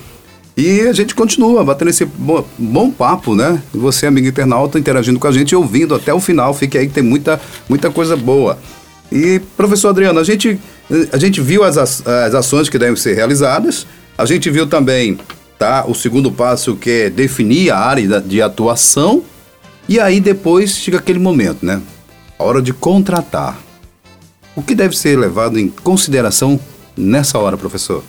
e 0.55 0.87
a 0.87 0.93
gente 0.93 1.13
continua 1.13 1.65
batendo 1.65 1.89
esse 1.89 2.05
bom, 2.05 2.45
bom, 2.57 2.89
papo, 2.89 3.35
né? 3.35 3.61
Você, 3.73 4.07
amigo 4.07 4.25
internauta, 4.25 4.79
interagindo 4.79 5.19
com 5.19 5.27
a 5.27 5.33
gente 5.33 5.51
e 5.51 5.55
ouvindo 5.57 5.93
até 5.93 6.13
o 6.13 6.21
final. 6.21 6.53
Fique 6.53 6.77
aí 6.77 6.87
que 6.87 6.93
tem 6.93 7.03
muita, 7.03 7.41
muita 7.67 7.89
coisa 7.89 8.15
boa. 8.15 8.57
E, 9.11 9.41
professor 9.57 9.89
Adriano, 9.89 10.17
a 10.17 10.23
gente, 10.23 10.57
a 11.11 11.17
gente 11.17 11.41
viu 11.41 11.65
as, 11.65 11.77
as 11.77 12.33
ações 12.33 12.69
que 12.69 12.79
devem 12.79 12.95
ser 12.95 13.15
realizadas, 13.15 13.85
a 14.17 14.25
gente 14.25 14.49
viu 14.49 14.65
também 14.65 15.19
tá, 15.59 15.83
o 15.85 15.93
segundo 15.93 16.31
passo 16.31 16.77
que 16.77 16.89
é 16.89 17.09
definir 17.09 17.69
a 17.69 17.79
área 17.79 18.21
de 18.21 18.41
atuação, 18.41 19.23
e 19.89 19.99
aí 19.99 20.21
depois 20.21 20.71
chega 20.71 20.99
aquele 20.99 21.19
momento, 21.19 21.65
né? 21.65 21.81
A 22.39 22.45
hora 22.45 22.61
de 22.61 22.71
contratar. 22.71 23.66
O 24.57 24.63
que 24.63 24.73
deve 24.73 24.97
ser 24.97 25.15
levado 25.19 25.59
em 25.59 25.69
consideração 25.69 26.59
nessa 26.97 27.37
hora, 27.37 27.55
professor? 27.55 28.03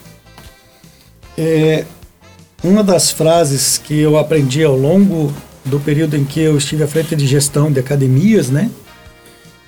É, 1.37 1.85
uma 2.64 2.83
das 2.83 3.11
frases 3.11 3.76
que 3.76 4.00
eu 4.00 4.17
aprendi 4.17 4.64
ao 4.64 4.75
longo 4.75 5.31
do 5.62 5.78
período 5.78 6.17
em 6.17 6.25
que 6.25 6.40
eu 6.40 6.57
estive 6.57 6.83
à 6.85 6.88
frente 6.88 7.14
de 7.14 7.26
gestão 7.26 7.71
de 7.71 7.78
academias, 7.78 8.49
né, 8.49 8.71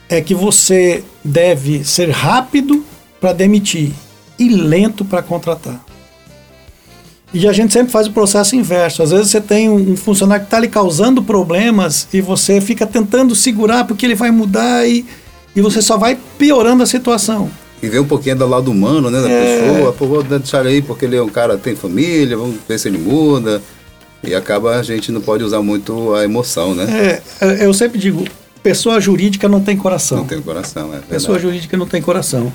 é 0.09 0.23
que 0.23 0.35
você 0.35 1.05
deve 1.23 1.85
ser 1.85 2.09
rápido 2.09 2.83
para 3.21 3.35
demitir 3.35 3.93
e 4.39 4.49
lento 4.49 5.05
para 5.05 5.23
contratar. 5.23 5.85
E 7.35 7.47
a 7.47 7.53
gente 7.53 7.75
sempre 7.75 7.93
faz 7.93 8.07
o 8.07 8.13
processo 8.13 8.57
inverso. 8.57 9.03
Às 9.03 9.11
vezes 9.11 9.31
você 9.31 9.41
tem 9.41 9.69
um, 9.69 9.95
funcionário 9.99 10.45
que 10.45 10.47
está 10.47 10.59
lhe 10.59 10.67
causando 10.67 11.23
problemas 11.23 12.09
e 12.11 12.23
você 12.23 12.59
fica 12.59 12.87
tentando 12.87 13.35
segurar 13.35 13.85
porque 13.85 14.07
ele 14.07 14.15
vai 14.15 14.31
mudar 14.31 14.89
e, 14.89 15.05
e 15.55 15.61
você 15.61 15.83
só 15.83 15.97
vai 15.97 16.19
piorando 16.39 16.83
a 16.83 16.87
situação 16.87 17.51
e 17.83 17.89
ver 17.89 18.01
um 18.01 18.07
pouquinho 18.07 18.37
do 18.37 18.47
lado 18.47 18.71
humano, 18.71 19.11
né, 19.11 19.21
da 19.21 19.31
é. 19.31 19.61
pessoa. 19.61 19.93
Pô, 19.93 20.07
vou 20.07 20.23
deixar 20.23 20.61
ele 20.61 20.69
aí 20.69 20.83
porque 20.83 21.05
ele 21.05 21.17
é 21.17 21.23
um 21.23 21.29
cara 21.29 21.57
que 21.57 21.63
tem 21.63 21.75
família, 21.75 22.37
vamos 22.37 22.57
ver 22.69 22.79
se 22.79 22.89
ele 22.89 22.99
muda. 22.99 23.63
E 24.23 24.35
acaba 24.35 24.77
a 24.77 24.83
gente 24.83 25.11
não 25.11 25.21
pode 25.21 25.43
usar 25.43 25.63
muito 25.63 26.15
a 26.15 26.25
emoção, 26.25 26.75
né? 26.75 27.21
É, 27.41 27.47
é 27.47 27.67
eu 27.67 27.73
sempre 27.73 27.99
digo, 27.99 28.23
pessoa 28.63 29.01
jurídica 29.01 29.49
não 29.49 29.61
tem 29.61 29.77
coração. 29.77 30.19
Não 30.19 30.27
tem 30.27 30.43
coração, 30.43 30.89
é 30.89 30.91
verdade. 30.91 31.07
Pessoa 31.09 31.39
jurídica 31.39 31.77
não 31.77 31.87
tem 31.87 32.03
coração. 32.03 32.53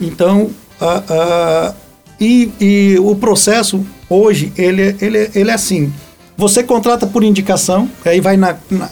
Então, 0.00 0.50
a, 0.80 1.02
a, 1.08 1.74
e, 2.18 2.50
e 2.58 2.98
o 3.00 3.14
processo 3.16 3.84
hoje, 4.08 4.50
ele, 4.56 4.96
ele, 5.00 5.30
ele 5.34 5.50
é 5.50 5.54
assim, 5.54 5.92
você 6.38 6.62
contrata 6.62 7.06
por 7.06 7.22
indicação, 7.22 7.90
aí 8.06 8.20
vai 8.20 8.38
na, 8.38 8.56
na 8.70 8.88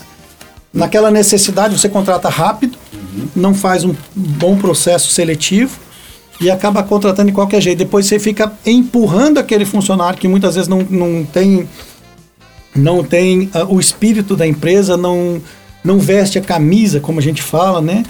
naquela 0.73 1.09
necessidade, 1.09 1.77
você 1.77 1.89
contrata 1.89 2.29
rápido, 2.29 2.76
não 3.35 3.53
faz 3.53 3.83
um 3.83 3.95
bom 4.15 4.57
processo 4.57 5.09
seletivo 5.09 5.77
e 6.39 6.49
acaba 6.49 6.83
contratando 6.83 7.29
de 7.29 7.33
qualquer 7.33 7.61
jeito. 7.61 7.79
Depois 7.79 8.05
você 8.05 8.19
fica 8.19 8.51
empurrando 8.65 9.37
aquele 9.37 9.65
funcionário 9.65 10.19
que 10.19 10.27
muitas 10.27 10.55
vezes 10.55 10.67
não, 10.67 10.85
não 10.89 11.25
tem, 11.25 11.67
não 12.75 13.03
tem 13.03 13.49
uh, 13.55 13.73
o 13.73 13.79
espírito 13.79 14.35
da 14.35 14.45
empresa, 14.45 14.95
não, 14.95 15.41
não 15.83 15.99
veste 15.99 16.37
a 16.37 16.41
camisa, 16.41 16.99
como 16.99 17.19
a 17.19 17.23
gente 17.23 17.41
fala, 17.41 17.81
né? 17.81 18.03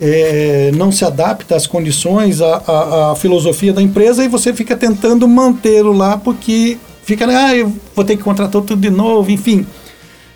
É, 0.00 0.70
não 0.76 0.92
se 0.92 1.04
adapta 1.04 1.56
às 1.56 1.66
condições, 1.66 2.40
à, 2.40 2.62
à, 2.66 3.12
à, 3.12 3.16
filosofia 3.16 3.72
da 3.72 3.82
empresa 3.82 4.24
e 4.24 4.28
você 4.28 4.52
fica 4.54 4.76
tentando 4.76 5.26
mantê-lo 5.26 5.92
lá 5.92 6.16
porque 6.16 6.78
fica, 7.02 7.26
ah, 7.26 7.56
eu 7.56 7.72
vou 7.96 8.04
ter 8.04 8.16
que 8.16 8.22
contratar 8.22 8.62
tudo 8.62 8.76
de 8.76 8.90
novo, 8.90 9.28
enfim. 9.28 9.66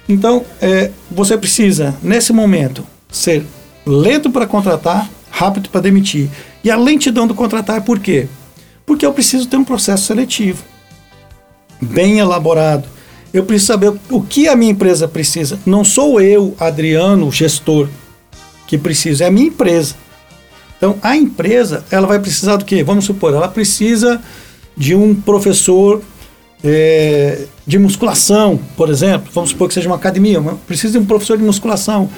Então, 0.08 0.44
é, 0.60 0.90
você 1.08 1.38
precisa, 1.38 1.94
nesse 2.02 2.32
momento, 2.32 2.84
ser 3.08 3.44
lento 3.86 4.30
para 4.30 4.46
contratar, 4.46 5.08
rápido 5.30 5.68
para 5.70 5.80
demitir. 5.80 6.28
E 6.62 6.70
a 6.70 6.76
lentidão 6.76 7.26
do 7.26 7.34
contratar 7.34 7.76
é 7.76 7.80
por 7.80 7.98
quê? 7.98 8.28
Porque 8.86 9.04
eu 9.04 9.12
preciso 9.12 9.46
ter 9.46 9.56
um 9.56 9.64
processo 9.64 10.06
seletivo 10.06 10.62
bem 11.80 12.18
elaborado. 12.18 12.88
Eu 13.32 13.44
preciso 13.44 13.72
saber 13.72 13.92
o 14.10 14.22
que 14.22 14.46
a 14.46 14.54
minha 14.54 14.70
empresa 14.70 15.08
precisa. 15.08 15.58
Não 15.64 15.84
sou 15.84 16.20
eu, 16.20 16.54
Adriano, 16.60 17.32
gestor, 17.32 17.88
que 18.66 18.76
preciso, 18.76 19.22
é 19.22 19.26
a 19.26 19.30
minha 19.30 19.48
empresa. 19.48 19.94
Então, 20.76 20.96
a 21.02 21.16
empresa, 21.16 21.84
ela 21.90 22.06
vai 22.06 22.18
precisar 22.18 22.56
do 22.56 22.64
quê? 22.64 22.82
Vamos 22.82 23.04
supor, 23.04 23.32
ela 23.32 23.48
precisa 23.48 24.20
de 24.76 24.94
um 24.94 25.14
professor 25.14 26.02
é, 26.62 27.46
de 27.66 27.78
musculação, 27.78 28.58
por 28.76 28.90
exemplo. 28.90 29.28
Vamos 29.32 29.50
supor 29.50 29.68
que 29.68 29.74
seja 29.74 29.88
uma 29.88 29.96
academia, 29.96 30.40
precisa 30.66 30.94
de 30.94 30.98
um 30.98 31.06
professor 31.06 31.36
de 31.38 31.44
musculação. 31.44 32.10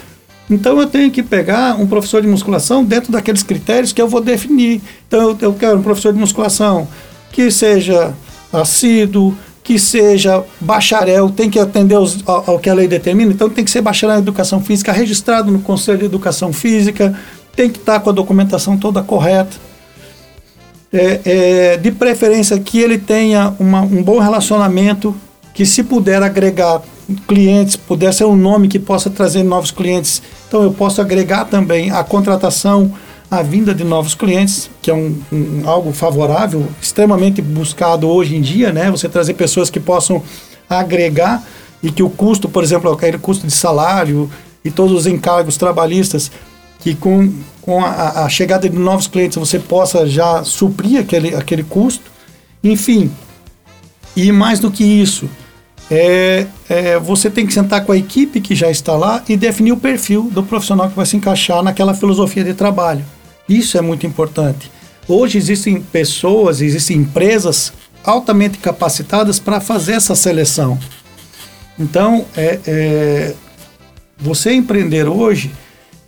Então 0.50 0.78
eu 0.78 0.86
tenho 0.86 1.10
que 1.10 1.22
pegar 1.22 1.80
um 1.80 1.86
professor 1.86 2.20
de 2.20 2.28
musculação 2.28 2.84
dentro 2.84 3.10
daqueles 3.10 3.42
critérios 3.42 3.92
que 3.92 4.00
eu 4.00 4.08
vou 4.08 4.20
definir. 4.20 4.80
Então 5.08 5.36
eu 5.40 5.54
quero 5.54 5.78
um 5.78 5.82
professor 5.82 6.12
de 6.12 6.18
musculação 6.18 6.86
que 7.32 7.50
seja 7.50 8.14
assíduo, 8.52 9.36
que 9.64 9.78
seja 9.78 10.44
bacharel, 10.60 11.30
tem 11.30 11.48
que 11.48 11.58
atender 11.58 11.94
ao, 11.94 12.06
ao, 12.26 12.58
que 12.58 12.68
a 12.68 12.74
lei 12.74 12.86
determina, 12.86 13.32
então 13.32 13.48
tem 13.48 13.64
que 13.64 13.70
ser 13.70 13.80
bacharel 13.80 14.16
em 14.16 14.20
educação 14.20 14.60
física, 14.60 14.92
registrado 14.92 15.50
no 15.50 15.58
Conselho 15.60 15.98
de 15.98 16.04
Educação 16.04 16.52
Física, 16.52 17.18
tem 17.56 17.70
que 17.70 17.78
estar 17.78 17.98
com 18.00 18.10
a 18.10 18.12
documentação 18.12 18.76
toda 18.76 19.02
correta. 19.02 19.56
É, 20.92 21.20
é, 21.24 21.76
de 21.76 21.90
preferência 21.90 22.56
que 22.60 22.78
ele 22.78 22.98
tenha 22.98 23.52
uma, 23.58 23.80
um 23.80 24.00
bom 24.00 24.20
relacionamento, 24.20 25.16
que 25.52 25.66
se 25.66 25.82
puder 25.82 26.22
agregar 26.22 26.82
clientes, 27.26 27.76
puder 27.76 28.12
ser 28.12 28.24
um 28.24 28.36
nome 28.36 28.68
que 28.68 28.78
possa 28.78 29.10
trazer 29.10 29.42
novos 29.42 29.70
clientes. 29.70 30.22
Então 30.48 30.62
eu 30.62 30.72
posso 30.72 31.00
agregar 31.00 31.44
também 31.44 31.90
a 31.90 32.02
contratação, 32.02 32.92
a 33.30 33.42
vinda 33.42 33.74
de 33.74 33.84
novos 33.84 34.14
clientes, 34.14 34.70
que 34.80 34.90
é 34.90 34.94
um, 34.94 35.18
um, 35.32 35.62
algo 35.64 35.92
favorável, 35.92 36.66
extremamente 36.80 37.42
buscado 37.42 38.08
hoje 38.08 38.36
em 38.36 38.40
dia, 38.40 38.72
né? 38.72 38.90
Você 38.90 39.08
trazer 39.08 39.34
pessoas 39.34 39.70
que 39.70 39.80
possam 39.80 40.22
agregar 40.68 41.42
e 41.82 41.90
que 41.90 42.02
o 42.02 42.08
custo, 42.08 42.48
por 42.48 42.62
exemplo, 42.62 42.90
aquele 42.90 43.18
custo 43.18 43.46
de 43.46 43.52
salário 43.52 44.30
e 44.64 44.70
todos 44.70 44.92
os 44.92 45.06
encargos 45.06 45.56
trabalhistas, 45.56 46.30
que 46.80 46.94
com, 46.94 47.32
com 47.60 47.84
a, 47.84 48.24
a 48.24 48.28
chegada 48.28 48.68
de 48.68 48.78
novos 48.78 49.06
clientes 49.06 49.36
você 49.36 49.58
possa 49.58 50.06
já 50.06 50.42
suprir 50.44 51.00
aquele, 51.00 51.34
aquele 51.34 51.62
custo. 51.62 52.10
Enfim, 52.62 53.10
e 54.16 54.30
mais 54.32 54.60
do 54.60 54.70
que 54.70 54.84
isso, 54.84 55.28
é, 55.90 56.46
é, 56.68 56.98
você 56.98 57.28
tem 57.30 57.46
que 57.46 57.52
sentar 57.52 57.84
com 57.84 57.92
a 57.92 57.96
equipe 57.96 58.40
que 58.40 58.54
já 58.54 58.70
está 58.70 58.94
lá 58.96 59.22
e 59.28 59.36
definir 59.36 59.72
o 59.72 59.76
perfil 59.76 60.30
do 60.30 60.42
profissional 60.42 60.88
que 60.88 60.96
vai 60.96 61.06
se 61.06 61.16
encaixar 61.16 61.62
naquela 61.62 61.94
filosofia 61.94 62.42
de 62.42 62.54
trabalho. 62.54 63.04
Isso 63.48 63.76
é 63.76 63.80
muito 63.80 64.06
importante. 64.06 64.70
Hoje 65.06 65.36
existem 65.36 65.80
pessoas, 65.80 66.60
existem 66.60 66.98
empresas 66.98 67.72
altamente 68.02 68.58
capacitadas 68.58 69.38
para 69.38 69.60
fazer 69.60 69.92
essa 69.92 70.14
seleção. 70.14 70.78
Então, 71.78 72.24
é, 72.36 72.60
é 72.66 73.34
você 74.16 74.52
empreender 74.52 75.08
hoje 75.08 75.50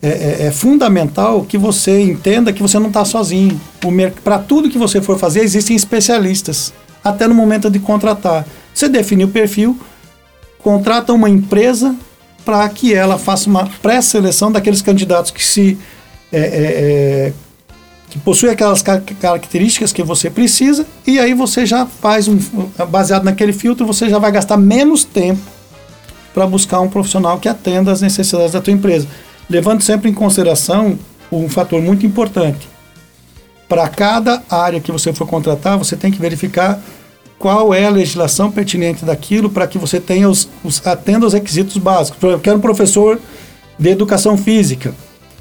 é, 0.02 0.08
é, 0.08 0.46
é, 0.46 0.50
fundamental 0.50 1.42
que 1.42 1.58
você 1.58 2.00
entenda 2.00 2.52
que 2.52 2.62
você 2.62 2.78
não 2.78 2.88
está 2.88 3.04
sozinho. 3.04 3.60
Para 4.22 4.38
tudo 4.38 4.70
que 4.70 4.78
você 4.78 5.00
for 5.00 5.18
fazer, 5.18 5.40
existem 5.40 5.74
especialistas, 5.74 6.72
até 7.02 7.26
no 7.26 7.34
momento 7.34 7.70
de 7.70 7.78
contratar. 7.78 8.46
Você 8.76 8.90
define 8.90 9.24
o 9.24 9.28
perfil, 9.28 9.74
contrata 10.58 11.10
uma 11.10 11.30
empresa 11.30 11.96
para 12.44 12.68
que 12.68 12.92
ela 12.92 13.18
faça 13.18 13.48
uma 13.48 13.66
pré-seleção 13.80 14.52
daqueles 14.52 14.82
candidatos 14.82 15.30
que 15.30 15.42
se 15.42 15.78
é, 16.30 16.38
é, 16.38 16.42
é, 16.42 17.32
que 18.10 18.18
possuem 18.18 18.52
aquelas 18.52 18.82
características 18.82 19.94
que 19.94 20.02
você 20.02 20.28
precisa 20.28 20.86
e 21.06 21.18
aí 21.18 21.32
você 21.32 21.64
já 21.64 21.86
faz 21.86 22.28
um 22.28 22.38
baseado 22.90 23.24
naquele 23.24 23.54
filtro 23.54 23.86
você 23.86 24.10
já 24.10 24.18
vai 24.18 24.30
gastar 24.30 24.58
menos 24.58 25.04
tempo 25.04 25.40
para 26.34 26.46
buscar 26.46 26.80
um 26.80 26.88
profissional 26.90 27.40
que 27.40 27.48
atenda 27.48 27.90
às 27.90 28.02
necessidades 28.02 28.52
da 28.52 28.60
tua 28.60 28.74
empresa, 28.74 29.08
levando 29.48 29.80
sempre 29.80 30.10
em 30.10 30.14
consideração 30.14 30.98
um 31.32 31.48
fator 31.48 31.80
muito 31.80 32.04
importante. 32.04 32.68
Para 33.66 33.88
cada 33.88 34.42
área 34.50 34.80
que 34.80 34.92
você 34.92 35.14
for 35.14 35.26
contratar, 35.26 35.78
você 35.78 35.96
tem 35.96 36.12
que 36.12 36.20
verificar 36.20 36.78
qual 37.46 37.72
é 37.72 37.86
a 37.86 37.90
legislação 37.90 38.50
pertinente 38.50 39.04
daquilo 39.04 39.48
para 39.48 39.68
que 39.68 39.78
você 39.78 40.00
tenha 40.00 40.28
os, 40.28 40.48
os, 40.64 40.84
atenda 40.84 41.26
aos 41.26 41.32
requisitos 41.32 41.76
básicos. 41.76 42.18
Por 42.18 42.26
exemplo, 42.26 42.40
eu 42.40 42.42
quero 42.42 42.56
um 42.56 42.60
professor 42.60 43.20
de 43.78 43.88
educação 43.88 44.36
física. 44.36 44.92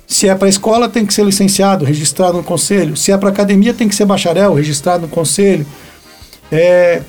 Se 0.05 0.29
é 0.29 0.35
para 0.35 0.47
escola, 0.47 0.87
tem 0.87 1.03
que 1.03 1.11
ser 1.11 1.25
licenciado, 1.25 1.83
registrado 1.83 2.37
no 2.37 2.43
conselho. 2.43 2.95
Se 2.95 3.11
é 3.11 3.17
para 3.17 3.29
academia, 3.29 3.73
tem 3.73 3.89
que 3.89 3.95
ser 3.95 4.05
bacharel, 4.05 4.53
registrado 4.53 5.01
no 5.01 5.07
conselho. 5.07 5.65
É, 6.51 7.01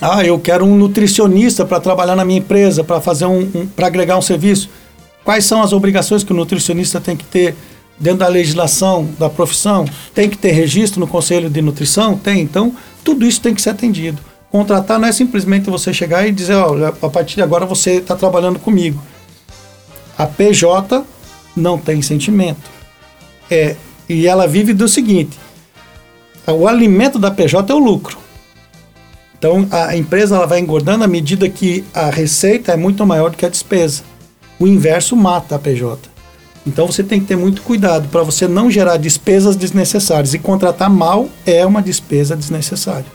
Ah, 0.00 0.24
eu 0.24 0.38
quero 0.38 0.64
um 0.64 0.76
nutricionista 0.76 1.66
para 1.66 1.80
trabalhar 1.80 2.14
na 2.14 2.24
minha 2.24 2.38
empresa, 2.38 2.84
para 2.84 3.00
fazer 3.00 3.26
um, 3.26 3.40
um 3.52 3.66
para 3.66 3.88
agregar 3.88 4.16
um 4.16 4.22
serviço. 4.22 4.70
Quais 5.24 5.44
são 5.44 5.60
as 5.60 5.72
obrigações 5.72 6.22
que 6.22 6.32
o 6.32 6.36
nutricionista 6.36 7.00
tem 7.00 7.16
que 7.16 7.24
ter 7.24 7.56
dentro 7.98 8.20
da 8.20 8.28
legislação 8.28 9.08
da 9.18 9.28
profissão? 9.28 9.84
Tem 10.14 10.30
que 10.30 10.38
ter 10.38 10.52
registro 10.52 11.00
no 11.00 11.08
Conselho 11.08 11.50
de 11.50 11.60
Nutrição? 11.60 12.16
Tem. 12.16 12.40
Então, 12.42 12.72
tudo 13.04 13.26
isso 13.26 13.40
tem 13.40 13.54
que 13.54 13.62
ser 13.62 13.70
atendido. 13.70 14.20
Contratar 14.50 14.98
não 14.98 15.08
é 15.08 15.12
simplesmente 15.12 15.68
você 15.68 15.92
chegar 15.92 16.26
e 16.26 16.32
dizer, 16.32 16.54
olha, 16.54 16.88
a 16.88 17.08
partir 17.10 17.36
de 17.36 17.42
agora 17.42 17.66
você 17.66 17.96
está 17.96 18.16
trabalhando 18.16 18.58
comigo. 18.58 19.02
A 20.16 20.26
PJ 20.26 21.04
não 21.56 21.76
tem 21.76 22.00
sentimento. 22.00 22.70
É, 23.50 23.76
e 24.08 24.26
ela 24.26 24.46
vive 24.46 24.72
do 24.72 24.88
seguinte: 24.88 25.38
o 26.46 26.66
alimento 26.66 27.18
da 27.18 27.30
PJ 27.30 27.70
é 27.70 27.74
o 27.74 27.78
lucro. 27.78 28.18
Então 29.36 29.68
a 29.70 29.96
empresa 29.96 30.36
ela 30.36 30.46
vai 30.46 30.60
engordando 30.60 31.04
à 31.04 31.06
medida 31.08 31.48
que 31.48 31.84
a 31.92 32.08
receita 32.08 32.72
é 32.72 32.76
muito 32.76 33.04
maior 33.04 33.30
do 33.30 33.36
que 33.36 33.44
a 33.44 33.50
despesa. 33.50 34.02
O 34.58 34.66
inverso 34.66 35.16
mata 35.16 35.56
a 35.56 35.58
PJ. 35.58 36.13
Então 36.66 36.86
você 36.86 37.02
tem 37.02 37.20
que 37.20 37.26
ter 37.26 37.36
muito 37.36 37.62
cuidado 37.62 38.08
para 38.08 38.22
você 38.22 38.48
não 38.48 38.70
gerar 38.70 38.96
despesas 38.96 39.54
desnecessárias. 39.56 40.34
E 40.34 40.38
contratar 40.38 40.88
mal 40.88 41.28
é 41.44 41.64
uma 41.66 41.82
despesa 41.82 42.34
desnecessária. 42.34 43.06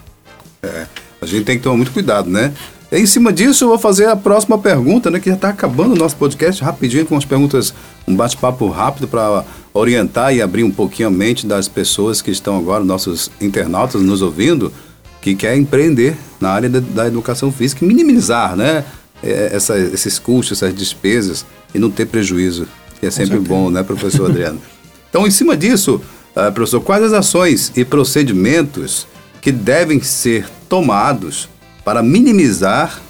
É, 0.61 0.85
a 1.21 1.25
gente 1.25 1.45
tem 1.45 1.57
que 1.57 1.63
tomar 1.63 1.77
muito 1.77 1.91
cuidado, 1.91 2.29
né? 2.29 2.53
Em 2.91 3.05
cima 3.05 3.31
disso, 3.31 3.65
eu 3.65 3.69
vou 3.69 3.77
fazer 3.77 4.07
a 4.07 4.15
próxima 4.15 4.57
pergunta, 4.57 5.11
né? 5.11 5.19
Que 5.19 5.29
já 5.29 5.35
está 5.35 5.49
acabando 5.49 5.93
o 5.93 5.95
nosso 5.95 6.15
podcast 6.15 6.63
rapidinho, 6.63 7.05
com 7.05 7.15
as 7.15 7.25
perguntas, 7.25 7.73
um 8.07 8.15
bate-papo 8.15 8.67
rápido 8.67 9.07
para 9.07 9.45
orientar 9.73 10.33
e 10.33 10.41
abrir 10.41 10.63
um 10.63 10.71
pouquinho 10.71 11.07
a 11.07 11.11
mente 11.11 11.45
das 11.45 11.67
pessoas 11.67 12.19
que 12.19 12.31
estão 12.31 12.57
agora, 12.57 12.83
nossos 12.83 13.29
internautas 13.39 14.01
nos 14.01 14.23
ouvindo, 14.23 14.73
que 15.21 15.35
quer 15.35 15.55
empreender 15.55 16.17
na 16.41 16.49
área 16.49 16.67
da, 16.67 16.79
da 16.79 17.07
educação 17.07 17.51
física 17.51 17.85
e 17.85 17.87
minimizar, 17.87 18.55
né? 18.55 18.83
É, 19.21 19.51
essa, 19.53 19.77
esses 19.77 20.17
custos, 20.17 20.57
essas 20.57 20.73
despesas 20.73 21.45
e 21.75 21.77
não 21.77 21.91
ter 21.91 22.07
prejuízo. 22.07 22.67
Que 22.99 23.07
é 23.07 23.11
sempre 23.11 23.39
bom, 23.39 23.69
né, 23.69 23.83
professor 23.83 24.29
Adriano? 24.29 24.61
então, 25.09 25.25
em 25.25 25.31
cima 25.31 25.55
disso, 25.55 26.01
uh, 26.35 26.51
professor, 26.51 26.81
quais 26.81 27.03
as 27.03 27.13
ações 27.13 27.71
e 27.75 27.85
procedimentos 27.85 29.07
que 29.41 29.51
devem 29.51 30.01
ser 30.01 30.47
tomados 30.67 31.49
para 31.83 32.03
minimizar 32.03 33.01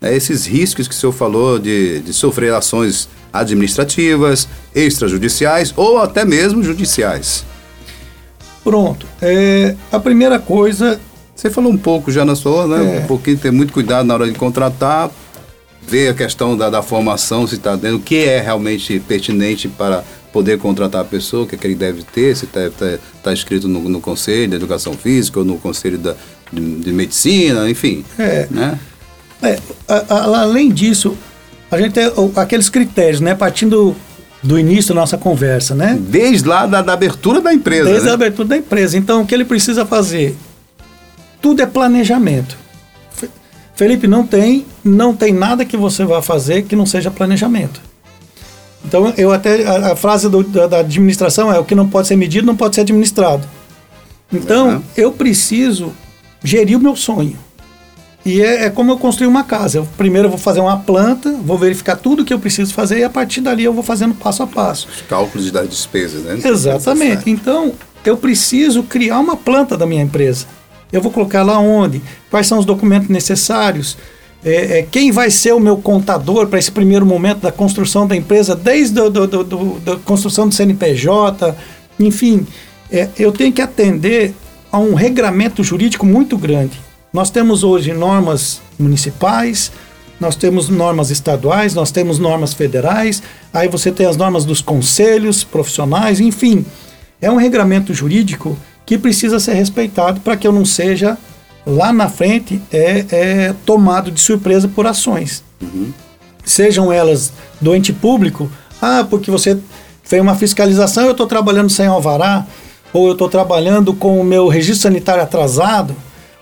né, 0.00 0.14
esses 0.14 0.46
riscos 0.46 0.88
que 0.88 0.94
o 0.94 0.96
senhor 0.96 1.12
falou 1.12 1.58
de, 1.58 2.00
de 2.00 2.12
sofrer 2.12 2.52
ações 2.52 3.08
administrativas, 3.32 4.48
extrajudiciais 4.74 5.72
ou 5.76 5.98
até 5.98 6.24
mesmo 6.24 6.62
judiciais? 6.62 7.44
Pronto. 8.64 9.06
É, 9.22 9.76
a 9.92 10.00
primeira 10.00 10.38
coisa. 10.38 11.00
Você 11.34 11.50
falou 11.50 11.70
um 11.70 11.76
pouco 11.76 12.10
já 12.10 12.24
na 12.24 12.34
sua, 12.34 12.66
né? 12.66 12.96
É. 12.96 13.00
Um 13.00 13.06
pouquinho 13.06 13.38
ter 13.38 13.52
muito 13.52 13.72
cuidado 13.72 14.06
na 14.06 14.14
hora 14.14 14.26
de 14.26 14.36
contratar, 14.36 15.10
ver 15.86 16.08
a 16.08 16.14
questão 16.14 16.56
da, 16.56 16.68
da 16.68 16.82
formação, 16.82 17.46
se 17.46 17.54
está 17.54 17.76
dentro, 17.76 17.98
o 17.98 18.00
que 18.00 18.16
é 18.16 18.40
realmente 18.40 18.98
pertinente 19.00 19.68
para 19.68 20.02
poder 20.32 20.58
contratar 20.58 21.00
a 21.00 21.04
pessoa, 21.04 21.44
o 21.44 21.46
que, 21.46 21.54
é 21.54 21.58
que 21.58 21.66
ele 21.66 21.74
deve 21.74 22.02
ter, 22.02 22.36
se 22.36 22.44
está 22.44 22.68
tá, 22.70 22.98
tá 23.22 23.32
escrito 23.32 23.68
no, 23.68 23.88
no, 23.88 24.00
Conselho 24.00 24.48
de 24.48 24.56
Educação 24.56 24.92
Física 24.94 25.38
ou 25.38 25.44
no 25.44 25.58
Conselho 25.58 25.96
da, 25.96 26.14
de, 26.52 26.76
de 26.76 26.92
medicina, 26.92 27.70
enfim. 27.70 28.04
É. 28.18 28.46
Né? 28.50 28.78
É, 29.42 29.58
a, 29.88 30.14
a, 30.14 30.40
além 30.42 30.70
disso, 30.70 31.16
a 31.70 31.80
gente 31.80 31.92
tem 31.92 32.10
aqueles 32.36 32.68
critérios, 32.68 33.20
né? 33.20 33.34
Partindo 33.34 33.94
do 34.42 34.58
início 34.58 34.94
da 34.94 35.00
nossa 35.00 35.16
conversa, 35.16 35.74
né? 35.74 35.96
Desde 35.98 36.46
lá 36.48 36.66
da, 36.66 36.82
da 36.82 36.92
abertura 36.92 37.40
da 37.40 37.52
empresa. 37.52 37.84
Desde 37.84 38.04
né? 38.04 38.10
a 38.10 38.14
abertura 38.14 38.48
da 38.48 38.56
empresa. 38.56 38.96
Então, 38.96 39.22
o 39.22 39.26
que 39.26 39.34
ele 39.34 39.44
precisa 39.44 39.84
fazer? 39.86 40.36
Tudo 41.40 41.62
é 41.62 41.66
planejamento. 41.66 42.56
Felipe, 43.74 44.06
não 44.06 44.26
tem, 44.26 44.64
não 44.86 45.14
tem 45.14 45.32
nada 45.32 45.64
que 45.64 45.76
você 45.76 46.04
vá 46.04 46.22
fazer 46.22 46.62
que 46.62 46.76
não 46.76 46.86
seja 46.86 47.10
planejamento. 47.10 47.80
Então, 48.84 49.12
eu 49.16 49.32
até 49.32 49.66
a, 49.66 49.92
a 49.92 49.96
frase 49.96 50.28
do, 50.28 50.44
da, 50.44 50.66
da, 50.66 50.78
administração 50.78 51.52
é 51.52 51.58
o 51.58 51.64
que 51.64 51.74
não 51.74 51.88
pode 51.88 52.06
ser 52.06 52.16
medido 52.16 52.46
não 52.46 52.56
pode 52.56 52.76
ser 52.76 52.82
administrado. 52.82 53.46
Então, 54.32 54.68
uhum. 54.68 54.82
eu 54.96 55.12
preciso 55.12 55.92
gerir 56.42 56.78
o 56.78 56.80
meu 56.80 56.94
sonho. 56.94 57.36
E 58.24 58.40
é, 58.42 58.64
é, 58.64 58.70
como 58.70 58.90
eu 58.90 58.98
construir 58.98 59.28
uma 59.28 59.44
casa. 59.44 59.78
Eu, 59.78 59.88
primeiro 59.96 60.26
eu 60.26 60.30
vou 60.30 60.38
fazer 60.38 60.60
uma 60.60 60.78
planta, 60.78 61.32
vou 61.32 61.56
verificar 61.56 61.96
tudo 61.96 62.24
que 62.24 62.34
eu 62.34 62.38
preciso 62.40 62.74
fazer 62.74 62.98
e 62.98 63.04
a 63.04 63.10
partir 63.10 63.40
dali 63.40 63.64
eu 63.64 63.72
vou 63.72 63.84
fazendo 63.84 64.14
passo 64.14 64.42
a 64.42 64.46
passo. 64.46 64.88
Os 64.88 65.02
cálculos 65.02 65.50
das 65.50 65.68
despesas, 65.68 66.22
né? 66.22 66.40
Exatamente. 66.44 67.30
Então, 67.30 67.72
eu 68.04 68.16
preciso 68.16 68.82
criar 68.82 69.20
uma 69.20 69.36
planta 69.36 69.76
da 69.76 69.86
minha 69.86 70.02
empresa. 70.02 70.46
Eu 70.92 71.00
vou 71.00 71.12
colocar 71.12 71.42
lá 71.42 71.58
onde? 71.58 72.02
Quais 72.30 72.46
são 72.46 72.58
os 72.58 72.64
documentos 72.64 73.08
necessários? 73.08 73.96
É, 74.46 74.78
é, 74.78 74.82
quem 74.82 75.10
vai 75.10 75.28
ser 75.28 75.52
o 75.52 75.58
meu 75.58 75.76
contador 75.76 76.46
para 76.46 76.56
esse 76.56 76.70
primeiro 76.70 77.04
momento 77.04 77.40
da 77.40 77.50
construção 77.50 78.06
da 78.06 78.14
empresa, 78.14 78.54
desde 78.54 79.00
a 79.00 79.96
construção 80.04 80.48
do 80.48 80.54
CNPJ, 80.54 81.56
enfim, 81.98 82.46
é, 82.88 83.08
eu 83.18 83.32
tenho 83.32 83.52
que 83.52 83.60
atender 83.60 84.32
a 84.70 84.78
um 84.78 84.94
regramento 84.94 85.64
jurídico 85.64 86.06
muito 86.06 86.38
grande. 86.38 86.80
Nós 87.12 87.28
temos 87.28 87.64
hoje 87.64 87.92
normas 87.92 88.62
municipais, 88.78 89.72
nós 90.20 90.36
temos 90.36 90.68
normas 90.68 91.10
estaduais, 91.10 91.74
nós 91.74 91.90
temos 91.90 92.20
normas 92.20 92.54
federais, 92.54 93.24
aí 93.52 93.66
você 93.66 93.90
tem 93.90 94.06
as 94.06 94.16
normas 94.16 94.44
dos 94.44 94.60
conselhos 94.60 95.42
profissionais, 95.42 96.20
enfim. 96.20 96.64
É 97.20 97.28
um 97.28 97.36
regramento 97.36 97.92
jurídico 97.92 98.56
que 98.84 98.96
precisa 98.96 99.40
ser 99.40 99.54
respeitado 99.54 100.20
para 100.20 100.36
que 100.36 100.46
eu 100.46 100.52
não 100.52 100.64
seja 100.64 101.18
lá 101.66 101.92
na 101.92 102.08
frente 102.08 102.62
é, 102.72 103.04
é 103.10 103.54
tomado 103.64 104.10
de 104.10 104.20
surpresa 104.20 104.68
por 104.68 104.86
ações. 104.86 105.42
Uhum. 105.60 105.92
Sejam 106.44 106.92
elas 106.92 107.32
do 107.60 107.74
ente 107.74 107.92
público, 107.92 108.48
ah, 108.80 109.04
porque 109.08 109.30
você 109.30 109.58
fez 110.04 110.22
uma 110.22 110.36
fiscalização, 110.36 111.04
eu 111.04 111.10
estou 111.10 111.26
trabalhando 111.26 111.68
sem 111.68 111.86
alvará, 111.86 112.46
ou 112.92 113.06
eu 113.08 113.12
estou 113.12 113.28
trabalhando 113.28 113.92
com 113.92 114.20
o 114.20 114.24
meu 114.24 114.46
registro 114.46 114.82
sanitário 114.82 115.22
atrasado, 115.22 115.94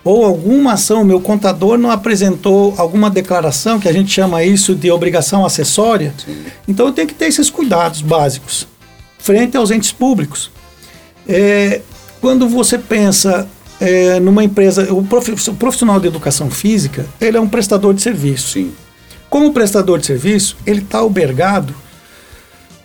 ou 0.05 0.23
alguma 0.27 0.75
ação, 0.75 1.03
meu 1.03 1.19
contador 1.19 1.79
não 1.79 1.91
apresentou 1.91 2.75
alguma 2.77 3.09
declaração, 3.09 3.81
que 3.81 3.89
a 3.89 3.93
gente 3.93 4.13
chama 4.13 4.45
isso 4.45 4.75
de 4.75 4.91
obrigação 4.91 5.47
acessória. 5.47 6.13
Sim. 6.23 6.45
Então 6.69 6.87
eu 6.87 6.93
tenho 6.93 7.09
que 7.09 7.15
ter 7.15 7.27
esses 7.27 7.49
cuidados 7.49 8.03
básicos 8.03 8.69
frente 9.19 9.57
aos 9.57 9.71
entes 9.71 9.91
públicos. 9.91 10.51
É, 11.27 11.81
quando 12.21 12.47
você 12.47 12.77
pensa 12.77 13.49
é, 13.81 14.21
numa 14.21 14.45
empresa, 14.45 14.93
o 14.93 15.05
profissional 15.05 15.99
de 16.01 16.07
educação 16.07 16.51
física, 16.51 17.07
ele 17.21 17.37
é 17.37 17.41
um 17.41 17.49
prestador 17.49 17.95
de 17.95 18.03
serviço. 18.03 18.49
Sim. 18.53 18.73
Como 19.29 19.53
prestador 19.53 19.99
de 19.99 20.07
serviço, 20.07 20.57
ele 20.67 20.81
está 20.81 20.99
albergado 20.99 21.75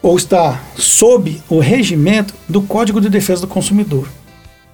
ou 0.02 0.16
está 0.18 0.62
sob 0.76 1.42
o 1.50 1.60
regimento 1.60 2.34
do 2.48 2.62
Código 2.62 3.02
de 3.02 3.10
Defesa 3.10 3.42
do 3.42 3.48
Consumidor. 3.48 4.08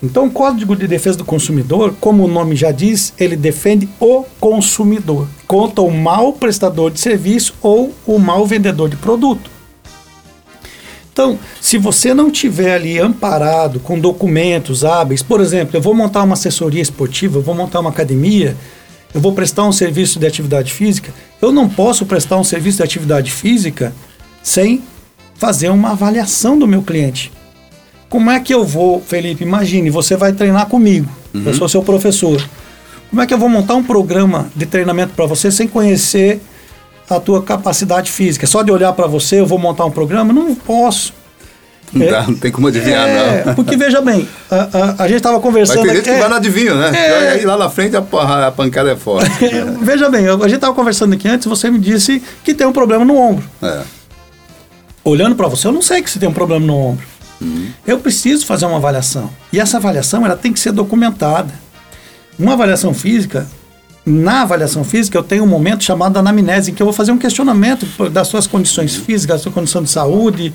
Então, 0.04 0.28
o 0.28 0.32
Código 0.32 0.76
de 0.76 0.88
Defesa 0.88 1.18
do 1.18 1.26
Consumidor, 1.26 1.96
como 2.00 2.24
o 2.24 2.28
nome 2.28 2.56
já 2.56 2.72
diz, 2.72 3.14
ele 3.18 3.36
defende 3.36 3.90
o 4.00 4.24
consumidor 4.40 5.28
contra 5.48 5.82
o 5.82 5.90
mau 5.90 6.34
prestador 6.34 6.92
de 6.92 7.00
serviço 7.00 7.56
ou 7.62 7.94
o 8.06 8.20
mau 8.20 8.46
vendedor 8.46 8.90
de 8.90 8.98
produto. 8.98 9.50
Então, 11.16 11.40
se 11.62 11.78
você 11.78 12.14
não 12.14 12.30
tiver 12.30 12.74
ali 12.74 13.00
amparado 13.00 13.80
com 13.80 13.98
documentos 13.98 14.84
hábeis, 14.84 15.24
por 15.24 15.40
exemplo, 15.40 15.78
eu 15.78 15.82
vou 15.82 15.94
montar 15.94 16.22
uma 16.24 16.34
assessoria 16.34 16.82
esportiva, 16.82 17.38
eu 17.38 17.42
vou 17.42 17.56
montar 17.56 17.80
uma 17.80 17.90
academia, 17.90 18.54
eu 19.14 19.22
vou 19.22 19.32
prestar 19.32 19.64
um 19.64 19.72
serviço 19.72 20.20
de 20.20 20.28
atividade 20.28 20.74
física, 20.74 21.14
eu 21.42 21.54
não 21.54 21.70
posso 21.70 22.06
prestar 22.06 22.36
um 22.36 22.44
serviço 22.44 22.80
de 22.80 22.84
atividade 22.84 23.32
física 23.32 23.96
sem 24.44 24.84
fazer 25.36 25.70
uma 25.70 25.92
avaliação 25.92 26.60
do 26.60 26.68
meu 26.68 26.82
cliente. 26.82 27.32
Como 28.10 28.30
é 28.30 28.38
que 28.42 28.54
eu 28.54 28.66
vou, 28.66 29.00
Felipe? 29.00 29.42
Imagine, 29.42 29.90
você 29.90 30.18
vai 30.18 30.34
treinar 30.34 30.66
comigo, 30.66 31.10
uhum. 31.34 31.44
eu 31.46 31.54
sou 31.54 31.70
seu 31.70 31.82
professor. 31.82 32.46
Como 33.10 33.22
é 33.22 33.26
que 33.26 33.34
eu 33.34 33.38
vou 33.38 33.48
montar 33.48 33.76
um 33.76 33.84
programa 33.84 34.50
de 34.54 34.66
treinamento 34.66 35.14
para 35.14 35.26
você 35.26 35.50
sem 35.50 35.66
conhecer 35.66 36.42
a 37.10 37.20
tua 37.20 37.42
capacidade 37.42 38.12
física. 38.12 38.48
Só 38.48 38.62
de 38.62 38.72
olhar 38.72 38.94
para 38.94 39.08
você, 39.08 39.40
eu 39.40 39.46
vou 39.46 39.58
montar 39.58 39.86
um 39.86 39.92
programa? 39.92 40.34
Não 40.34 40.56
posso. 40.56 41.14
Não, 41.94 42.06
é, 42.06 42.10
dá, 42.10 42.24
não 42.24 42.36
tem 42.36 42.52
como 42.52 42.68
adivinhar, 42.68 43.08
é, 43.08 43.46
não. 43.46 43.56
Porque 43.56 43.78
veja 43.78 44.02
bem, 44.02 44.28
a, 44.50 44.56
a, 44.56 45.04
a 45.04 45.08
gente 45.08 45.18
estava 45.18 45.40
conversando. 45.40 45.78
Mas 45.78 45.88
tem 45.88 45.96
gente 45.96 46.10
que 46.10 46.20
vai 46.20 46.28
no 46.28 46.36
adivinho, 46.36 46.76
né? 46.76 46.92
É, 46.94 47.30
aí 47.32 47.46
lá 47.46 47.58
na 47.58 47.70
frente 47.70 47.96
a, 47.96 48.48
a 48.48 48.52
pancada 48.52 48.92
é 48.92 48.96
forte. 48.96 49.30
veja 49.82 50.10
bem, 50.10 50.28
a 50.28 50.34
gente 50.34 50.56
estava 50.56 50.74
conversando 50.74 51.14
aqui 51.14 51.28
antes, 51.28 51.48
você 51.48 51.70
me 51.70 51.80
disse 51.80 52.22
que 52.44 52.54
tem 52.54 52.68
um 52.68 52.74
problema 52.74 53.06
no 53.06 53.16
ombro. 53.16 53.48
É. 53.62 53.82
Olhando 55.04 55.36
para 55.36 55.48
você, 55.48 55.68
eu 55.68 55.72
não 55.72 55.82
sei 55.82 56.02
que 56.02 56.10
você 56.10 56.20
tem 56.20 56.28
um 56.28 56.34
problema 56.34 56.66
no 56.66 56.76
ombro. 56.76 57.06
Uhum. 57.40 57.70
Eu 57.86 58.00
preciso 58.00 58.46
fazer 58.46 58.66
uma 58.66 58.78
avaliação. 58.78 59.30
E 59.54 59.60
essa 59.60 59.78
avaliação 59.78 60.26
ela 60.26 60.36
tem 60.36 60.52
que 60.52 60.60
ser 60.60 60.72
documentada. 60.72 61.54
Uma 62.38 62.54
avaliação 62.54 62.94
física, 62.94 63.48
na 64.06 64.44
avaliação 64.44 64.84
física, 64.84 65.18
eu 65.18 65.24
tenho 65.24 65.44
um 65.44 65.48
momento 65.48 65.84
chamado 65.84 66.18
anamnese, 66.18 66.72
em 66.72 66.74
que 66.74 66.82
eu 66.82 66.86
vou 66.86 66.94
fazer 66.94 67.12
um 67.12 67.18
questionamento 67.18 68.10
das 68.10 68.28
suas 68.28 68.46
condições 68.46 68.96
físicas, 68.96 69.38
da 69.38 69.44
sua 69.44 69.52
condição 69.52 69.82
de 69.82 69.90
saúde, 69.90 70.54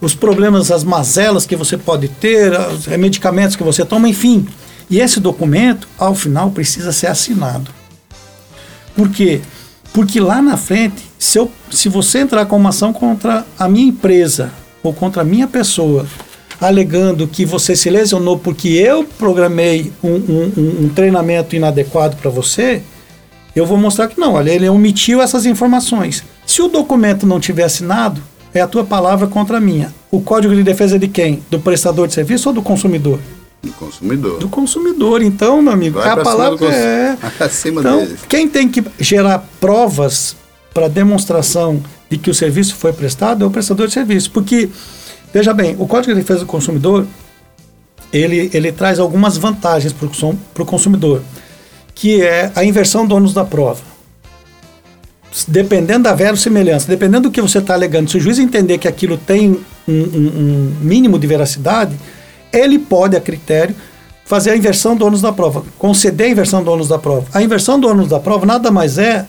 os 0.00 0.14
problemas, 0.14 0.70
as 0.70 0.82
mazelas 0.82 1.46
que 1.46 1.54
você 1.54 1.76
pode 1.76 2.08
ter, 2.08 2.52
os 2.52 2.86
medicamentos 2.86 3.54
que 3.54 3.62
você 3.62 3.84
toma, 3.84 4.08
enfim. 4.08 4.46
E 4.90 5.00
esse 5.00 5.20
documento, 5.20 5.86
ao 5.98 6.14
final, 6.14 6.50
precisa 6.50 6.92
ser 6.92 7.06
assinado. 7.06 7.70
Por 8.96 9.10
quê? 9.10 9.40
Porque 9.92 10.18
lá 10.18 10.42
na 10.42 10.56
frente, 10.56 11.04
se, 11.18 11.38
eu, 11.38 11.50
se 11.70 11.88
você 11.88 12.18
entrar 12.18 12.46
com 12.46 12.56
uma 12.56 12.70
ação 12.70 12.92
contra 12.92 13.46
a 13.58 13.68
minha 13.68 13.88
empresa 13.88 14.50
ou 14.82 14.92
contra 14.92 15.22
a 15.22 15.24
minha 15.24 15.46
pessoa, 15.46 16.06
alegando 16.60 17.26
que 17.28 17.44
você 17.44 17.76
se 17.76 17.88
lesionou 17.88 18.38
porque 18.38 18.68
eu 18.68 19.04
programei 19.04 19.92
um, 20.02 20.08
um, 20.10 20.84
um 20.84 20.88
treinamento 20.94 21.54
inadequado 21.54 22.16
para 22.16 22.30
você, 22.30 22.82
eu 23.54 23.64
vou 23.66 23.76
mostrar 23.78 24.08
que 24.08 24.18
não, 24.20 24.34
olha, 24.34 24.50
ele 24.50 24.68
omitiu 24.68 25.20
essas 25.22 25.46
informações. 25.46 26.22
Se 26.46 26.60
o 26.62 26.68
documento 26.68 27.26
não 27.26 27.38
tiver 27.40 27.64
assinado, 27.64 28.20
é 28.54 28.60
a 28.60 28.66
tua 28.66 28.84
palavra 28.84 29.26
contra 29.26 29.58
a 29.58 29.60
minha. 29.60 29.92
O 30.10 30.20
código 30.20 30.54
de 30.54 30.62
defesa 30.62 30.96
é 30.96 30.98
de 30.98 31.08
quem? 31.08 31.42
Do 31.50 31.60
prestador 31.60 32.06
de 32.08 32.14
serviço 32.14 32.48
ou 32.48 32.54
do 32.54 32.62
consumidor? 32.62 33.18
Do 33.62 33.72
consumidor. 33.72 34.38
Do 34.38 34.48
consumidor. 34.48 35.22
Então, 35.22 35.60
meu 35.60 35.72
amigo, 35.72 35.98
Vai 35.98 36.08
a 36.10 36.16
palavra 36.16 36.56
cons- 36.58 36.72
é. 36.72 37.16
Acima 37.40 37.80
Então, 37.80 37.98
deles. 37.98 38.20
quem 38.28 38.48
tem 38.48 38.68
que 38.68 38.82
gerar 39.00 39.46
provas 39.60 40.36
para 40.72 40.88
demonstração 40.88 41.82
de 42.08 42.16
que 42.16 42.30
o 42.30 42.34
serviço 42.34 42.74
foi 42.76 42.92
prestado 42.92 43.44
é 43.44 43.46
o 43.46 43.50
prestador 43.50 43.88
de 43.88 43.92
serviço. 43.92 44.30
Porque, 44.30 44.68
veja 45.32 45.52
bem, 45.52 45.76
o 45.78 45.86
Código 45.86 46.14
de 46.14 46.20
Defesa 46.20 46.40
do 46.40 46.46
Consumidor, 46.46 47.06
ele, 48.12 48.50
ele 48.52 48.72
traz 48.72 48.98
algumas 48.98 49.36
vantagens 49.36 49.92
para 49.92 50.62
o 50.62 50.66
consumidor, 50.66 51.22
que 51.94 52.22
é 52.22 52.50
a 52.54 52.64
inversão 52.64 53.06
do 53.06 53.14
ônus 53.14 53.34
da 53.34 53.44
prova. 53.44 53.82
Dependendo 55.46 56.04
da 56.04 56.14
verossimilhança, 56.14 56.88
dependendo 56.88 57.28
do 57.28 57.30
que 57.30 57.40
você 57.40 57.58
está 57.58 57.74
alegando, 57.74 58.10
se 58.10 58.16
o 58.16 58.20
juiz 58.20 58.38
entender 58.38 58.78
que 58.78 58.88
aquilo 58.88 59.16
tem 59.18 59.50
um, 59.86 59.92
um- 59.92 60.32
um 60.36 60.76
mínimo 60.80 61.18
de 61.18 61.26
veracidade, 61.26 61.94
ele 62.52 62.78
pode, 62.78 63.14
a 63.14 63.20
critério, 63.20 63.74
fazer 64.24 64.50
a 64.50 64.56
inversão 64.56 64.96
do 64.96 65.06
ônus 65.06 65.20
da 65.20 65.32
prova, 65.32 65.62
conceder 65.78 66.28
a 66.28 66.30
inversão 66.30 66.62
do 66.64 66.70
ônus 66.70 66.88
da 66.88 66.98
prova. 66.98 67.26
A 67.32 67.42
inversão 67.42 67.78
do 67.78 67.88
ônus 67.88 68.08
da 68.08 68.18
prova 68.18 68.46
nada 68.46 68.70
mais 68.70 68.96
é 68.98 69.26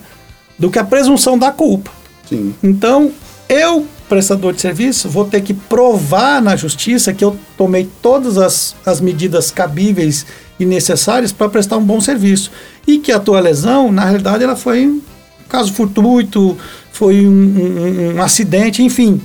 do 0.58 0.70
que 0.70 0.78
a 0.78 0.84
presunção 0.84 1.38
da 1.38 1.50
culpa. 1.52 1.90
Sim. 2.28 2.54
Então, 2.62 3.10
eu, 3.48 3.86
prestador 4.10 4.52
de 4.52 4.60
serviço, 4.60 5.08
vou 5.08 5.24
ter 5.24 5.40
que 5.40 5.54
provar 5.54 6.42
na 6.42 6.56
justiça 6.56 7.14
que 7.14 7.24
eu 7.24 7.36
tomei 7.56 7.88
todas 8.02 8.36
as, 8.36 8.74
as 8.84 9.00
medidas 9.00 9.50
cabíveis 9.50 10.26
e 10.58 10.66
necessárias 10.66 11.32
para 11.32 11.48
prestar 11.48 11.78
um 11.78 11.84
bom 11.84 12.00
serviço. 12.00 12.50
E 12.86 12.98
que 12.98 13.12
a 13.12 13.20
tua 13.20 13.40
lesão, 13.40 13.90
na 13.90 14.04
realidade, 14.04 14.44
ela 14.44 14.56
foi 14.56 14.86
um 14.86 15.00
caso 15.48 15.72
fortuito, 15.72 16.58
foi 16.92 17.24
um, 17.26 17.30
um- 17.30 18.16
um 18.16 18.22
acidente, 18.22 18.82
enfim. 18.82 19.20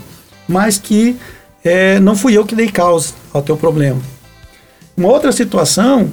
Mas 0.48 0.78
que 0.78 1.18
eh, 1.64 2.00
não 2.00 2.16
fui 2.16 2.38
eu 2.38 2.46
que 2.46 2.56
dei 2.56 2.70
causa 2.70 3.14
ao 3.34 3.42
teu 3.42 3.58
problema. 3.58 4.00
Uma 4.96 5.10
outra 5.10 5.32
situação 5.32 6.10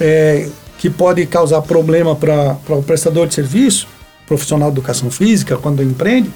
é, 0.00 0.48
que 0.78 0.90
pode 0.90 1.24
causar 1.26 1.62
problema 1.62 2.14
para 2.16 2.56
o 2.68 2.82
prestador 2.82 3.26
de 3.28 3.34
serviço, 3.34 3.86
profissional 4.26 4.70
de 4.70 4.74
educação 4.76 5.10
física, 5.10 5.56
quando 5.56 5.82
empreende, 5.82 6.30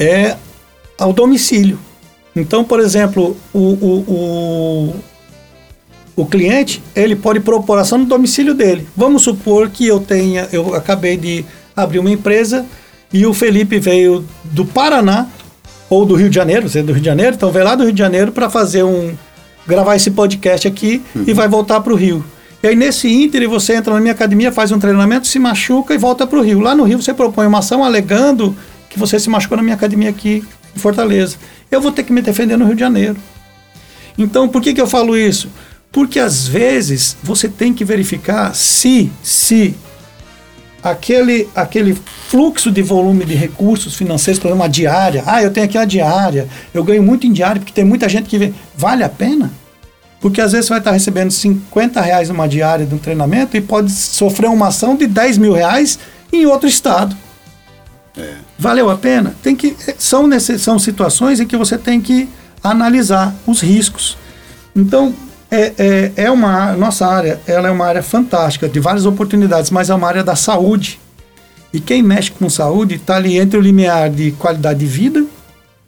é 0.00 0.36
ao 0.98 1.12
domicílio. 1.12 1.78
Então, 2.34 2.64
por 2.64 2.80
exemplo, 2.80 3.36
o, 3.52 3.58
o, 3.58 4.04
o, 4.08 4.94
o 6.16 6.26
cliente 6.26 6.82
ele 6.96 7.14
pode 7.14 7.40
propor 7.40 7.78
ação 7.78 7.98
no 7.98 8.06
domicílio 8.06 8.54
dele. 8.54 8.88
Vamos 8.96 9.22
supor 9.22 9.68
que 9.68 9.86
eu 9.86 10.00
tenha, 10.00 10.48
eu 10.50 10.74
acabei 10.74 11.16
de 11.16 11.44
abrir 11.76 11.98
uma 11.98 12.10
empresa 12.10 12.64
e 13.12 13.26
o 13.26 13.34
Felipe 13.34 13.78
veio 13.78 14.24
do 14.44 14.64
Paraná 14.64 15.26
ou 15.88 16.06
do 16.06 16.14
Rio 16.14 16.30
de 16.30 16.36
Janeiro, 16.36 16.68
você 16.68 16.78
é 16.78 16.82
do 16.82 16.92
Rio 16.92 17.02
de 17.02 17.06
Janeiro, 17.06 17.34
então 17.34 17.50
veio 17.50 17.64
lá 17.64 17.74
do 17.74 17.82
Rio 17.82 17.92
de 17.92 17.98
Janeiro 17.98 18.30
para 18.30 18.48
fazer 18.48 18.84
um 18.84 19.12
gravar 19.66 19.96
esse 19.96 20.10
podcast 20.12 20.66
aqui 20.66 21.02
e 21.26 21.32
vai 21.32 21.48
voltar 21.48 21.80
para 21.80 21.92
o 21.92 21.96
Rio. 21.96 22.24
E 22.62 22.68
aí 22.68 22.76
nesse 22.76 23.08
ínter 23.08 23.48
você 23.48 23.74
entra 23.74 23.92
na 23.92 24.00
minha 24.00 24.12
academia, 24.12 24.52
faz 24.52 24.70
um 24.70 24.78
treinamento, 24.78 25.26
se 25.26 25.38
machuca 25.38 25.94
e 25.94 25.98
volta 25.98 26.26
para 26.26 26.38
o 26.38 26.42
Rio. 26.42 26.60
Lá 26.60 26.74
no 26.74 26.84
Rio 26.84 27.02
você 27.02 27.12
propõe 27.12 27.46
uma 27.46 27.58
ação 27.58 27.82
alegando 27.82 28.56
que 28.90 28.98
você 28.98 29.18
se 29.18 29.30
machucou 29.30 29.56
na 29.56 29.62
minha 29.62 29.76
academia 29.76 30.10
aqui 30.10 30.44
em 30.76 30.78
Fortaleza. 30.78 31.36
Eu 31.70 31.80
vou 31.80 31.92
ter 31.92 32.02
que 32.02 32.12
me 32.12 32.20
defender 32.20 32.58
no 32.58 32.66
Rio 32.66 32.74
de 32.74 32.80
Janeiro. 32.80 33.16
Então, 34.18 34.48
por 34.48 34.60
que, 34.60 34.74
que 34.74 34.80
eu 34.80 34.86
falo 34.86 35.16
isso? 35.16 35.48
Porque 35.90 36.18
às 36.18 36.46
vezes 36.46 37.16
você 37.22 37.48
tem 37.48 37.72
que 37.72 37.84
verificar 37.84 38.54
se, 38.54 39.10
se 39.22 39.74
aquele, 40.82 41.48
aquele 41.54 41.96
fluxo 42.28 42.70
de 42.70 42.82
volume 42.82 43.24
de 43.24 43.34
recursos 43.34 43.94
financeiros, 43.94 44.38
por 44.38 44.48
exemplo, 44.48 44.62
uma 44.62 44.68
diária, 44.68 45.22
ah, 45.26 45.42
eu 45.42 45.50
tenho 45.50 45.66
aqui 45.66 45.78
uma 45.78 45.86
diária, 45.86 46.48
eu 46.74 46.84
ganho 46.84 47.02
muito 47.02 47.26
em 47.26 47.32
diária 47.32 47.60
porque 47.60 47.72
tem 47.72 47.84
muita 47.84 48.08
gente 48.08 48.28
que 48.28 48.38
vê, 48.38 48.52
vale 48.76 49.02
a 49.02 49.08
pena? 49.08 49.50
Porque 50.20 50.40
às 50.40 50.52
vezes 50.52 50.66
você 50.66 50.70
vai 50.70 50.80
estar 50.80 50.92
recebendo 50.92 51.30
50 51.30 52.00
reais 52.00 52.28
numa 52.28 52.46
diária 52.46 52.84
de 52.84 52.94
um 52.94 52.98
treinamento 52.98 53.56
e 53.56 53.60
pode 53.60 53.90
sofrer 53.90 54.50
uma 54.50 54.68
ação 54.68 54.94
de 54.94 55.06
10 55.06 55.38
mil 55.38 55.54
reais 55.54 55.98
em 56.32 56.44
outro 56.44 56.68
estado. 56.68 57.16
Valeu 58.58 58.90
a 58.90 58.96
pena? 58.96 59.34
Tem 59.42 59.56
que, 59.56 59.76
são, 59.98 60.28
são 60.58 60.78
situações 60.78 61.40
em 61.40 61.46
que 61.46 61.56
você 61.56 61.78
tem 61.78 62.00
que 62.00 62.28
analisar 62.62 63.34
os 63.46 63.60
riscos. 63.60 64.16
Então, 64.74 65.14
é, 65.50 65.72
é, 65.78 66.12
é 66.24 66.30
uma 66.30 66.72
nossa 66.72 67.06
área, 67.06 67.40
ela 67.46 67.68
é 67.68 67.70
uma 67.70 67.86
área 67.86 68.02
fantástica, 68.02 68.68
de 68.68 68.78
várias 68.78 69.06
oportunidades, 69.06 69.70
mas 69.70 69.90
é 69.90 69.94
uma 69.94 70.06
área 70.06 70.22
da 70.22 70.36
saúde. 70.36 71.00
E 71.72 71.80
quem 71.80 72.02
mexe 72.02 72.30
com 72.30 72.48
saúde 72.48 72.96
está 72.96 73.16
ali 73.16 73.38
entre 73.38 73.58
o 73.58 73.60
limiar 73.60 74.10
de 74.10 74.32
qualidade 74.32 74.80
de 74.80 74.86
vida 74.86 75.24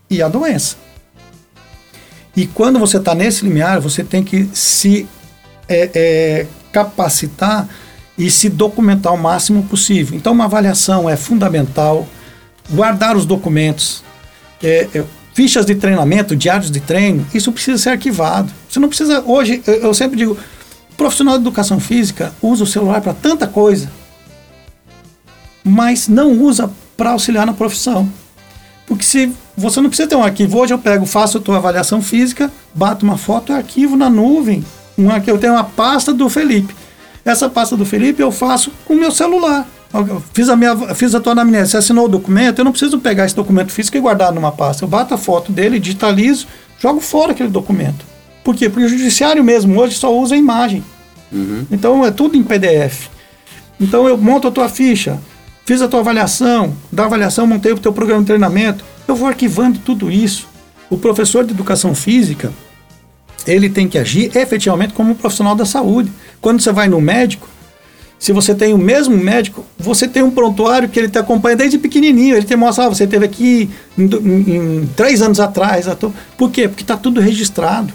e 0.09 0.23
a 0.23 0.29
doença. 0.29 0.77
E 2.37 2.47
quando 2.47 2.79
você 2.79 2.97
está 2.97 3.14
nesse 3.14 3.45
limiar, 3.45 3.81
você 3.81 4.03
tem 4.03 4.25
que 4.25 4.49
se 4.55 5.07
é, 5.68 5.90
é, 5.95 6.47
capacitar 6.73 7.68
e 8.16 8.31
se 8.31 8.49
documentar 8.49 9.12
o 9.12 9.18
máximo 9.18 9.62
possível. 9.64 10.16
Então, 10.16 10.33
uma 10.33 10.45
avaliação 10.45 11.09
é 11.09 11.16
fundamental. 11.16 12.07
Guardar 12.72 13.16
os 13.16 13.26
documentos, 13.26 14.02
é, 14.62 14.88
é, 14.94 15.04
fichas 15.35 15.66
de 15.66 15.74
treinamento, 15.74 16.35
diários 16.35 16.70
de 16.70 16.80
treino, 16.80 17.26
isso 17.35 17.52
precisa 17.52 17.78
ser 17.78 17.90
arquivado. 17.90 18.50
Você 18.68 18.80
não 18.80 18.88
precisa. 18.88 19.22
Hoje, 19.26 19.62
eu, 19.66 19.74
eu 19.74 19.94
sempre 19.94 20.16
digo, 20.16 20.37
profissional 20.96 21.35
de 21.35 21.42
educação 21.42 21.78
física 21.78 22.32
usa 22.40 22.64
o 22.64 22.66
celular 22.66 23.00
para 23.00 23.12
tanta 23.12 23.46
coisa, 23.46 23.90
mas 25.64 26.08
não 26.08 26.32
usa 26.40 26.70
para 26.96 27.11
auxiliar 27.11 27.46
na 27.46 27.52
profissão. 27.52 28.08
Porque 28.87 29.04
se 29.04 29.32
você 29.56 29.80
não 29.80 29.88
precisa 29.88 30.08
ter 30.08 30.16
um 30.16 30.22
arquivo, 30.22 30.58
hoje 30.58 30.74
eu 30.74 30.78
pego, 30.78 31.06
faço 31.06 31.38
a 31.38 31.40
tua 31.40 31.56
avaliação 31.56 32.02
física, 32.02 32.50
bato 32.74 33.04
uma 33.04 33.16
foto 33.16 33.52
e 33.52 33.54
arquivo 33.54 33.96
na 33.96 34.11
nuvem. 34.11 34.64
Um 34.98 35.08
eu 35.26 35.38
tenho 35.38 35.54
uma 35.54 35.64
pasta 35.64 36.12
do 36.12 36.28
Felipe. 36.28 36.74
Essa 37.24 37.48
pasta 37.48 37.76
do 37.76 37.85
Felipe 37.87 38.20
eu 38.20 38.30
faço 38.30 38.72
com 38.85 38.94
o 38.94 38.98
meu 38.98 39.11
celular. 39.11 39.66
Fiz 40.33 40.48
a, 40.48 40.57
minha, 40.57 40.94
fiz 40.94 41.14
a 41.14 41.20
tua 41.20 41.33
anamnese, 41.33 41.72
você 41.72 41.76
assinou 41.76 42.07
o 42.07 42.09
documento, 42.09 42.59
eu 42.59 42.64
não 42.64 42.72
preciso 42.72 42.98
pegar 42.98 43.26
esse 43.26 43.37
documento 43.37 43.70
físico 43.70 43.96
e 43.96 44.00
guardar 44.00 44.33
numa 44.33 44.50
pasta. 44.50 44.85
Eu 44.85 44.88
bato 44.88 45.12
a 45.12 45.18
foto 45.18 45.52
dele, 45.52 45.78
digitalizo, 45.78 46.46
jogo 46.78 47.00
fora 47.00 47.33
aquele 47.33 47.50
documento. 47.50 48.05
Por 48.42 48.57
quê? 48.57 48.70
Porque 48.70 48.87
o 48.87 48.88
judiciário 48.88 49.44
mesmo 49.44 49.78
hoje 49.78 49.96
só 49.96 50.14
usa 50.16 50.35
a 50.35 50.38
imagem. 50.38 50.83
Uhum. 51.31 51.66
Então 51.70 52.05
é 52.07 52.11
tudo 52.11 52.37
em 52.37 52.42
PDF. 52.42 53.09
Então 53.78 54.09
eu 54.09 54.16
monto 54.16 54.48
a 54.48 54.50
tua 54.50 54.68
ficha, 54.68 55.18
fiz 55.66 55.83
a 55.83 55.88
tua 55.88 56.00
avaliação, 56.00 56.74
da 56.90 57.05
avaliação 57.05 57.46
montei 57.46 57.72
o 57.72 57.78
teu 57.78 57.92
programa 57.92 58.20
de 58.20 58.26
treinamento, 58.26 58.85
eu 59.07 59.14
vou 59.14 59.28
arquivando 59.28 59.78
tudo 59.78 60.11
isso. 60.11 60.48
O 60.88 60.96
professor 60.96 61.44
de 61.44 61.52
educação 61.52 61.94
física, 61.94 62.52
ele 63.46 63.68
tem 63.68 63.88
que 63.88 63.98
agir 63.98 64.35
efetivamente 64.37 64.94
como 64.94 65.12
um 65.12 65.14
profissional 65.14 65.55
da 65.55 65.64
saúde. 65.64 66.12
Quando 66.40 66.61
você 66.61 66.72
vai 66.72 66.88
no 66.88 67.00
médico, 67.00 67.48
se 68.22 68.30
você 68.30 68.54
tem 68.54 68.72
o 68.72 68.78
mesmo 68.78 69.16
médico, 69.16 69.66
você 69.76 70.06
tem 70.06 70.22
um 70.22 70.30
prontuário 70.30 70.88
que 70.88 70.96
ele 70.96 71.08
te 71.08 71.18
acompanha 71.18 71.56
desde 71.56 71.76
pequenininho. 71.76 72.37
Ele 72.37 72.46
te 72.46 72.54
mostra, 72.54 72.85
ah, 72.85 72.88
você 72.88 73.04
teve 73.04 73.24
aqui 73.24 73.68
em, 73.98 74.04
em, 74.04 74.56
em 74.56 74.87
três 74.94 75.20
anos 75.20 75.40
atrás. 75.40 75.87
Por 76.38 76.48
quê? 76.52 76.68
Porque 76.68 76.85
está 76.85 76.96
tudo 76.96 77.20
registrado. 77.20 77.92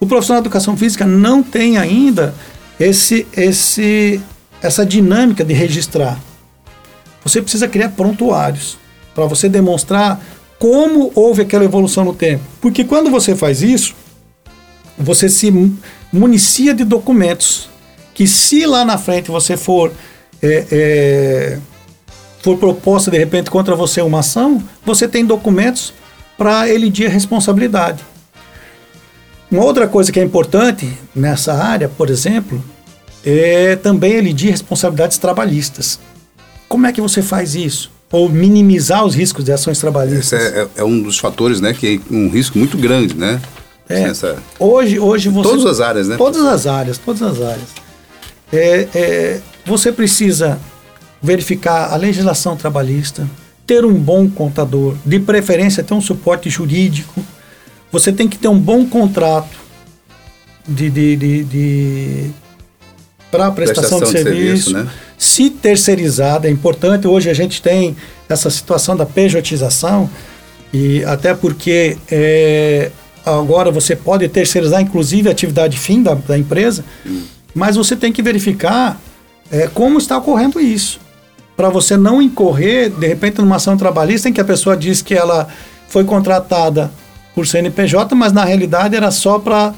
O 0.00 0.06
profissional 0.06 0.42
de 0.42 0.48
educação 0.48 0.76
física 0.76 1.06
não 1.06 1.44
tem 1.44 1.78
ainda 1.78 2.34
esse, 2.80 3.24
esse, 3.36 4.20
essa 4.60 4.84
dinâmica 4.84 5.44
de 5.44 5.54
registrar. 5.54 6.18
Você 7.22 7.40
precisa 7.40 7.68
criar 7.68 7.90
prontuários 7.90 8.76
para 9.14 9.26
você 9.26 9.48
demonstrar 9.48 10.20
como 10.58 11.12
houve 11.14 11.42
aquela 11.42 11.64
evolução 11.64 12.04
no 12.04 12.14
tempo. 12.14 12.42
Porque 12.60 12.82
quando 12.82 13.10
você 13.12 13.36
faz 13.36 13.62
isso, 13.62 13.94
você 14.98 15.28
se 15.28 15.52
municia 16.12 16.74
de 16.74 16.82
documentos 16.82 17.75
que 18.16 18.26
se 18.26 18.64
lá 18.64 18.82
na 18.82 18.96
frente 18.96 19.30
você 19.30 19.58
for 19.58 19.92
é, 20.42 20.66
é, 20.72 21.58
for 22.40 22.56
proposta 22.56 23.10
de 23.10 23.18
repente 23.18 23.50
contra 23.50 23.76
você 23.76 24.00
uma 24.00 24.20
ação, 24.20 24.62
você 24.84 25.06
tem 25.06 25.22
documentos 25.24 25.92
para 26.38 26.66
elidir 26.66 27.06
a 27.06 27.10
responsabilidade. 27.10 28.02
Uma 29.50 29.64
outra 29.64 29.86
coisa 29.86 30.10
que 30.10 30.18
é 30.18 30.22
importante 30.22 30.90
nessa 31.14 31.52
área, 31.52 31.90
por 31.90 32.08
exemplo, 32.08 32.64
é 33.22 33.76
também 33.76 34.12
elidir 34.12 34.50
responsabilidades 34.50 35.18
trabalhistas. 35.18 36.00
Como 36.68 36.86
é 36.86 36.92
que 36.92 37.02
você 37.02 37.20
faz 37.20 37.54
isso? 37.54 37.90
Ou 38.10 38.30
minimizar 38.30 39.04
os 39.04 39.14
riscos 39.14 39.44
de 39.44 39.52
ações 39.52 39.78
trabalhistas? 39.78 40.40
Esse 40.40 40.58
é, 40.58 40.68
é 40.76 40.84
um 40.84 41.02
dos 41.02 41.18
fatores, 41.18 41.60
né, 41.60 41.74
que 41.74 42.00
é 42.10 42.14
um 42.14 42.30
risco 42.30 42.58
muito 42.58 42.78
grande, 42.78 43.14
né? 43.14 43.42
É, 43.88 44.04
Essa... 44.04 44.36
Hoje, 44.58 44.98
hoje 44.98 45.28
você. 45.28 45.50
Todas 45.50 45.66
as 45.66 45.80
áreas, 45.80 46.08
né? 46.08 46.16
Todas 46.16 46.42
as 46.42 46.66
áreas, 46.66 46.98
todas 46.98 47.22
as 47.22 47.40
áreas. 47.40 47.85
É, 48.52 48.88
é, 48.94 49.40
você 49.64 49.90
precisa 49.90 50.58
verificar 51.22 51.92
a 51.92 51.96
legislação 51.96 52.56
trabalhista, 52.56 53.28
ter 53.66 53.84
um 53.84 53.94
bom 53.94 54.28
contador, 54.28 54.94
de 55.04 55.18
preferência 55.18 55.82
ter 55.82 55.94
um 55.94 56.00
suporte 56.00 56.48
jurídico. 56.48 57.24
Você 57.90 58.12
tem 58.12 58.28
que 58.28 58.38
ter 58.38 58.48
um 58.48 58.58
bom 58.58 58.86
contrato 58.86 59.58
de, 60.66 60.90
de, 60.90 61.16
de, 61.16 61.44
de 61.44 62.30
para 63.30 63.50
prestação, 63.50 63.98
prestação, 63.98 64.00
de, 64.00 64.06
de 64.06 64.22
serviço. 64.22 64.70
serviço 64.70 64.72
né? 64.72 64.90
Se 65.18 65.50
terceirizada, 65.50 66.46
é 66.46 66.50
importante. 66.50 67.06
Hoje 67.06 67.30
a 67.30 67.34
gente 67.34 67.60
tem 67.62 67.96
essa 68.28 68.50
situação 68.50 68.96
da 68.96 69.06
pejotização, 69.06 70.08
e 70.72 71.04
até 71.04 71.34
porque 71.34 71.96
é, 72.10 72.90
agora 73.24 73.70
você 73.70 73.96
pode 73.96 74.28
terceirizar, 74.28 74.80
inclusive, 74.80 75.28
a 75.28 75.32
atividade 75.32 75.78
fim 75.78 76.02
da, 76.02 76.14
da 76.14 76.36
empresa, 76.36 76.84
hum. 77.04 77.22
Mas 77.56 77.74
você 77.74 77.96
tem 77.96 78.12
que 78.12 78.22
verificar 78.22 79.00
é, 79.50 79.66
como 79.66 79.96
está 79.96 80.18
ocorrendo 80.18 80.60
isso. 80.60 81.00
Para 81.56 81.70
você 81.70 81.96
não 81.96 82.20
incorrer, 82.20 82.90
de 82.90 83.06
repente, 83.06 83.38
numa 83.38 83.56
ação 83.56 83.78
trabalhista 83.78 84.28
em 84.28 84.32
que 84.32 84.40
a 84.42 84.44
pessoa 84.44 84.76
diz 84.76 85.00
que 85.00 85.14
ela 85.14 85.48
foi 85.88 86.04
contratada 86.04 86.92
por 87.34 87.46
CNPJ, 87.46 88.14
mas 88.14 88.30
na 88.30 88.44
realidade 88.44 88.94
era 88.94 89.10
só 89.10 89.38
para 89.38 89.72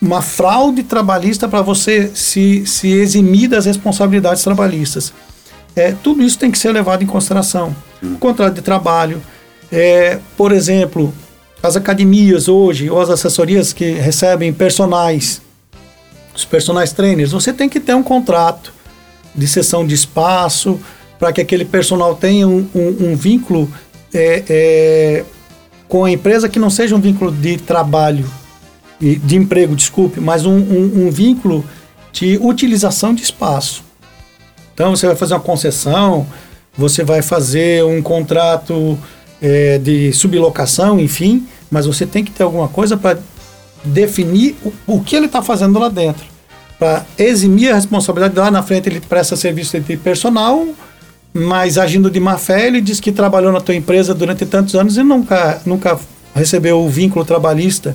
uma 0.00 0.22
fraude 0.22 0.84
trabalhista 0.84 1.48
para 1.48 1.62
você 1.62 2.12
se, 2.14 2.64
se 2.64 2.88
eximir 2.88 3.48
das 3.48 3.66
responsabilidades 3.66 4.44
trabalhistas. 4.44 5.12
É, 5.74 5.92
tudo 5.92 6.22
isso 6.22 6.38
tem 6.38 6.50
que 6.50 6.58
ser 6.58 6.70
levado 6.70 7.02
em 7.02 7.06
consideração. 7.06 7.74
Hum. 8.00 8.14
Contrato 8.20 8.54
de 8.54 8.62
trabalho, 8.62 9.20
é, 9.72 10.20
por 10.36 10.52
exemplo, 10.52 11.12
as 11.60 11.74
academias 11.74 12.46
hoje, 12.46 12.88
ou 12.88 13.00
as 13.00 13.10
assessorias 13.10 13.72
que 13.72 13.90
recebem 13.94 14.52
personagens, 14.52 15.42
os 16.40 16.44
personagens 16.44 16.92
trainers, 16.92 17.32
você 17.32 17.52
tem 17.52 17.68
que 17.68 17.78
ter 17.78 17.94
um 17.94 18.02
contrato 18.02 18.72
de 19.34 19.46
sessão 19.46 19.86
de 19.86 19.94
espaço 19.94 20.80
para 21.18 21.32
que 21.32 21.40
aquele 21.40 21.64
personal 21.64 22.14
tenha 22.14 22.48
um, 22.48 22.66
um, 22.74 23.10
um 23.10 23.16
vínculo 23.16 23.70
é, 24.12 24.42
é, 24.48 25.24
com 25.86 26.04
a 26.04 26.10
empresa 26.10 26.48
que 26.48 26.58
não 26.58 26.70
seja 26.70 26.96
um 26.96 27.00
vínculo 27.00 27.30
de 27.30 27.58
trabalho, 27.58 28.28
de 29.00 29.36
emprego, 29.36 29.74
desculpe, 29.74 30.20
mas 30.20 30.44
um, 30.44 30.56
um, 30.56 31.10
vínculo 31.10 31.64
de 32.12 32.38
utilização 32.38 33.14
de 33.14 33.22
espaço. 33.22 33.82
Então 34.74 34.94
você 34.94 35.06
vai 35.06 35.16
fazer 35.16 35.34
uma 35.34 35.40
concessão, 35.40 36.26
você 36.76 37.02
vai 37.02 37.22
fazer 37.22 37.84
um 37.84 38.02
contrato 38.02 38.98
é, 39.40 39.78
de 39.78 40.12
sublocação, 40.12 41.00
enfim, 41.00 41.46
mas 41.70 41.86
você 41.86 42.04
tem 42.06 42.24
que 42.24 42.30
ter 42.30 42.42
alguma 42.42 42.68
coisa 42.68 42.96
para 42.96 43.18
definir 43.84 44.56
o, 44.64 44.72
o, 44.86 45.00
que 45.00 45.16
ele 45.16 45.26
está 45.26 45.42
fazendo 45.42 45.78
lá 45.78 45.88
dentro. 45.88 46.24
Para 46.78 47.04
eximir 47.18 47.72
a 47.72 47.74
responsabilidade, 47.74 48.38
lá 48.38 48.50
na 48.50 48.62
frente 48.62 48.88
ele 48.88 49.00
presta 49.00 49.36
serviço 49.36 49.78
de 49.80 49.96
personal, 49.96 50.66
mas 51.32 51.78
agindo 51.78 52.10
de 52.10 52.18
má 52.18 52.38
fé, 52.38 52.66
ele 52.66 52.80
diz 52.80 53.00
que 53.00 53.12
trabalhou 53.12 53.52
na 53.52 53.60
tua 53.60 53.74
empresa 53.74 54.14
durante 54.14 54.46
tantos 54.46 54.74
anos 54.74 54.96
e 54.96 55.02
nunca, 55.02 55.60
nunca 55.66 55.98
recebeu 56.34 56.80
o 56.80 56.88
vínculo 56.88 57.24
trabalhista 57.24 57.94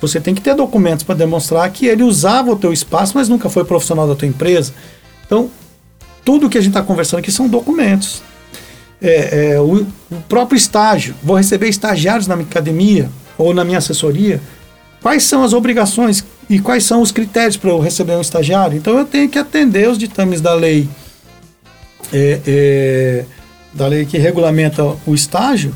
você 0.00 0.18
tem 0.18 0.34
que 0.34 0.40
ter 0.40 0.54
documentos 0.54 1.04
para 1.04 1.14
demonstrar 1.14 1.68
que 1.70 1.86
ele 1.86 2.02
usava 2.02 2.50
o 2.50 2.56
teu 2.56 2.72
espaço, 2.72 3.12
mas 3.14 3.28
nunca 3.28 3.50
foi 3.50 3.64
profissional 3.64 4.08
da 4.08 4.14
tua 4.14 4.26
empresa. 4.26 4.72
Então, 5.26 5.50
tudo 6.24 6.48
que 6.48 6.56
a 6.56 6.60
gente 6.60 6.70
está 6.70 6.82
conversando 6.82 7.20
aqui 7.20 7.30
são 7.30 7.46
documentos. 7.46 8.22
É, 9.02 9.52
é, 9.52 9.60
o, 9.60 9.86
o, 10.10 10.16
próprio 10.28 10.56
estágio, 10.56 11.14
vou 11.22 11.36
receber 11.36 11.68
estagiários 11.68 12.26
na 12.26 12.36
minha 12.36 12.48
academia 12.48 13.10
ou 13.36 13.52
na 13.52 13.64
minha 13.64 13.78
assessoria. 13.78 14.40
Quais 15.02 15.22
são 15.24 15.42
as 15.42 15.52
obrigações 15.52 16.24
e 16.48 16.58
quais 16.58 16.84
são 16.84 17.00
os 17.00 17.10
critérios 17.10 17.56
para 17.56 17.70
eu 17.70 17.80
receber 17.80 18.14
um 18.16 18.20
estagiário? 18.20 18.76
Então 18.76 18.98
eu 18.98 19.04
tenho 19.04 19.28
que 19.28 19.38
atender 19.38 19.88
os 19.88 19.96
ditames 19.96 20.40
da 20.40 20.54
lei, 20.54 20.88
é, 22.12 22.40
é 22.46 23.24
da 23.72 23.86
lei 23.86 24.04
que 24.04 24.18
regulamenta 24.18 24.84
o 25.06 25.14
estágio, 25.14 25.74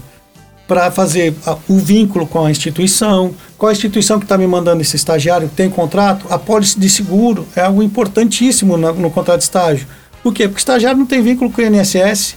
para 0.66 0.90
fazer 0.90 1.34
o 1.68 1.76
vínculo 1.76 2.26
com 2.26 2.44
a 2.44 2.50
instituição, 2.50 3.34
qual 3.58 3.68
a 3.68 3.72
instituição 3.72 4.18
que 4.18 4.24
está 4.24 4.38
me 4.38 4.46
mandando 4.46 4.80
esse 4.80 4.96
estagiário, 4.96 5.50
tem 5.54 5.68
contrato, 5.68 6.26
a 6.30 6.38
pólice 6.38 6.78
de 6.78 6.88
seguro 6.88 7.46
é 7.54 7.60
algo 7.60 7.82
importantíssimo 7.82 8.76
no, 8.76 8.92
no 8.94 9.10
contrato 9.10 9.38
de 9.38 9.44
estágio. 9.44 9.86
Por 10.22 10.32
quê? 10.32 10.48
Porque 10.48 10.58
o 10.58 10.62
estagiário 10.62 10.98
não 10.98 11.06
tem 11.06 11.22
vínculo 11.22 11.50
com 11.50 11.60
o 11.60 11.64
INSS. 11.64 12.36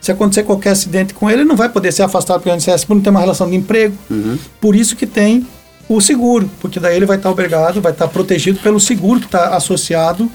Se 0.00 0.12
acontecer 0.12 0.42
qualquer 0.42 0.70
acidente 0.70 1.14
com 1.14 1.28
ele, 1.30 1.42
ele 1.42 1.48
não 1.48 1.56
vai 1.56 1.68
poder 1.68 1.92
ser 1.92 2.02
afastado 2.02 2.42
pelo 2.42 2.56
INSS 2.56 2.84
por 2.84 2.94
não 2.94 3.02
ter 3.02 3.10
uma 3.10 3.20
relação 3.20 3.48
de 3.48 3.56
emprego. 3.56 3.96
Uhum. 4.10 4.38
Por 4.60 4.74
isso 4.74 4.96
que 4.96 5.06
tem 5.06 5.46
o 5.88 6.00
seguro, 6.00 6.50
porque 6.60 6.78
daí 6.78 6.96
ele 6.96 7.06
vai 7.06 7.16
estar 7.16 7.30
obrigado, 7.30 7.80
vai 7.80 7.92
estar 7.92 8.08
protegido 8.08 8.60
pelo 8.60 8.78
seguro 8.78 9.20
que 9.20 9.26
está 9.26 9.56
associado 9.56 10.30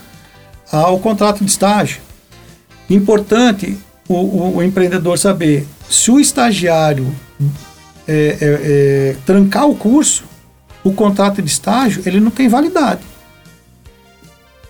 ao 0.72 1.00
contrato 1.00 1.44
de 1.44 1.52
estágio. 1.52 2.02
Importante 2.90 3.78
o, 4.08 4.16
o, 4.16 4.58
o 4.58 4.64
empreendedor 4.64 5.18
saber 5.18 5.68
se 5.90 6.10
o 6.10 6.20
estagiário 6.20 7.14
é, 8.08 8.14
é, 8.14 8.38
é, 8.42 9.16
trancar 9.26 9.68
o 9.70 9.76
curso, 9.76 10.26
o 10.84 10.92
contrato 10.92 11.42
de 11.42 11.50
estágio 11.50 12.04
ele 12.06 12.20
não 12.20 12.32
tem 12.32 12.48
validade. 12.48 13.02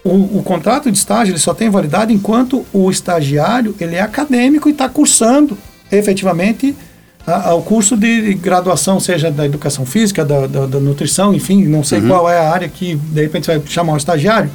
O, 0.03 0.39
o, 0.39 0.43
contrato 0.43 0.91
de 0.91 0.97
estágio 0.97 1.31
ele 1.31 1.39
só 1.39 1.53
tem 1.53 1.69
validade 1.69 2.13
enquanto 2.13 2.65
o 2.73 2.91
estagiário 2.91 3.73
ele 3.79 3.95
é 3.95 4.01
acadêmico 4.01 4.67
e 4.67 4.73
está 4.73 4.89
cursando 4.89 5.57
efetivamente 5.89 6.75
a, 7.25 7.49
a, 7.49 7.55
o 7.55 7.61
curso 7.61 7.95
de 7.95 8.33
graduação, 8.33 8.99
seja 8.99 9.31
da 9.31 9.45
educação 9.45 9.85
física, 9.85 10.25
da, 10.25 10.45
da, 10.47 10.65
da 10.65 10.79
nutrição, 10.79 11.33
enfim, 11.33 11.65
não 11.65 11.83
sei 11.83 11.99
uhum. 11.99 12.07
qual 12.07 12.29
é 12.29 12.37
a 12.37 12.49
área 12.49 12.67
que 12.67 12.95
de 12.95 13.21
repente 13.21 13.47
vai 13.47 13.61
chamar 13.65 13.93
o 13.93 13.97
estagiário, 13.97 14.49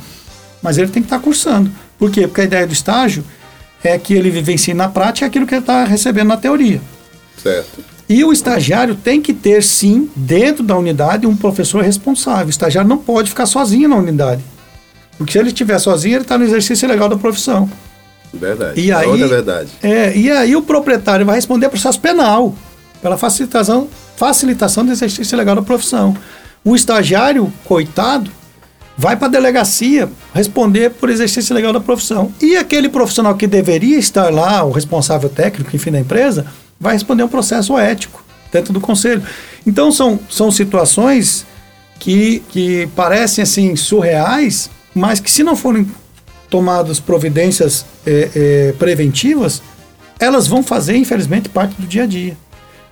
mas 0.63 0.77
ele 0.77 0.89
tem 0.89 1.03
que 1.03 1.07
estar 1.07 1.19
tá 1.19 1.23
cursando. 1.23 1.71
Por 1.99 2.11
quê? 2.11 2.27
Porque 2.27 2.43
a 2.43 2.45
ideia 2.45 2.67
do 2.67 2.73
estágio 2.73 3.25
é 3.83 3.97
que 3.99 4.13
ele 4.13 4.31
vivencie 4.31 4.75
na 4.75 4.89
prática 4.89 5.27
aquilo 5.27 5.47
que 5.47 5.55
ele 5.55 5.63
está 5.63 5.85
recebendo 5.85 6.29
na 6.29 6.37
teoria. 6.37 6.81
Certo. 7.43 7.85
E 8.09 8.25
o 8.25 8.33
estagiário 8.33 8.95
tem 8.95 9.21
que 9.21 9.35
ter, 9.35 9.63
sim, 9.63 10.11
dentro 10.17 10.63
da 10.63 10.77
unidade, 10.77 11.27
um 11.27 11.37
professor 11.37 11.83
responsável. 11.83 12.47
O 12.47 12.51
estagiário 12.51 12.89
não 12.89 12.99
pode 12.99 13.29
ficar 13.29 13.47
sozinho 13.47 13.89
na 13.89 13.97
unidade. 13.97 14.43
Porque 15.19 15.33
se 15.33 15.39
ele 15.39 15.49
estiver 15.49 15.79
sozinho, 15.79 16.15
ele 16.15 16.23
está 16.23 16.39
no 16.39 16.45
exercício 16.45 16.89
legal 16.89 17.09
da 17.09 17.19
profissão. 17.19 17.69
Verdade. 18.33 18.81
E 18.81 18.91
é 18.91 18.95
aí, 18.95 19.07
outra 19.07 19.29
verdade. 19.29 19.71
É, 19.83 20.17
e 20.17 20.31
aí 20.31 20.55
o 20.55 20.63
proprietário 20.63 21.25
vai 21.25 21.37
responder 21.37 21.69
processo 21.69 22.01
penal 22.01 22.55
pela 23.01 23.17
facilitação, 23.17 23.89
facilitação 24.17 24.85
do 24.85 24.93
exercício 24.93 25.37
legal 25.37 25.55
da 25.55 25.63
profissão. 25.63 26.17
O 26.65 26.75
estagiário, 26.75 27.53
coitado, 27.65 28.31
vai 28.97 29.17
para 29.17 29.29
a 29.29 29.31
delegacia 29.31 30.11
responder 30.35 30.91
por 30.91 31.09
exercício 31.09 31.55
legal 31.55 31.73
da 31.73 31.81
profissão. 31.81 32.33
E 32.41 32.57
aquele 32.57 32.89
profissional 32.89 33.37
que 33.37 33.47
deveria 33.47 33.97
estar 33.97 34.33
lá, 34.33 34.65
o 34.65 34.73
responsável 34.73 35.29
técnico, 35.29 35.75
enfim, 35.75 35.93
da 35.93 36.01
empresa, 36.01 36.47
vai 36.81 36.95
responder 36.95 37.23
um 37.23 37.29
processo 37.29 37.79
ético 37.79 38.25
dentro 38.53 38.73
do 38.73 38.81
conselho. 38.81 39.23
Então 39.67 39.93
são, 39.93 40.19
são 40.29 40.51
situações 40.51 41.47
que, 41.99 42.43
que 42.51 42.89
parecem 42.97 43.43
assim 43.43 43.77
surreais, 43.77 44.69
mas 44.95 45.21
que 45.21 45.31
se 45.31 45.45
não 45.45 45.55
forem 45.55 45.87
tomadas 46.51 46.99
providências 47.01 47.85
é, 48.07 48.31
é, 48.35 48.75
preventivas, 48.79 49.63
elas 50.19 50.47
vão 50.47 50.63
fazer, 50.63 50.97
infelizmente, 50.97 51.49
parte 51.49 51.81
do 51.81 51.87
dia 51.87 52.05
a 52.05 52.07
dia. 52.07 52.37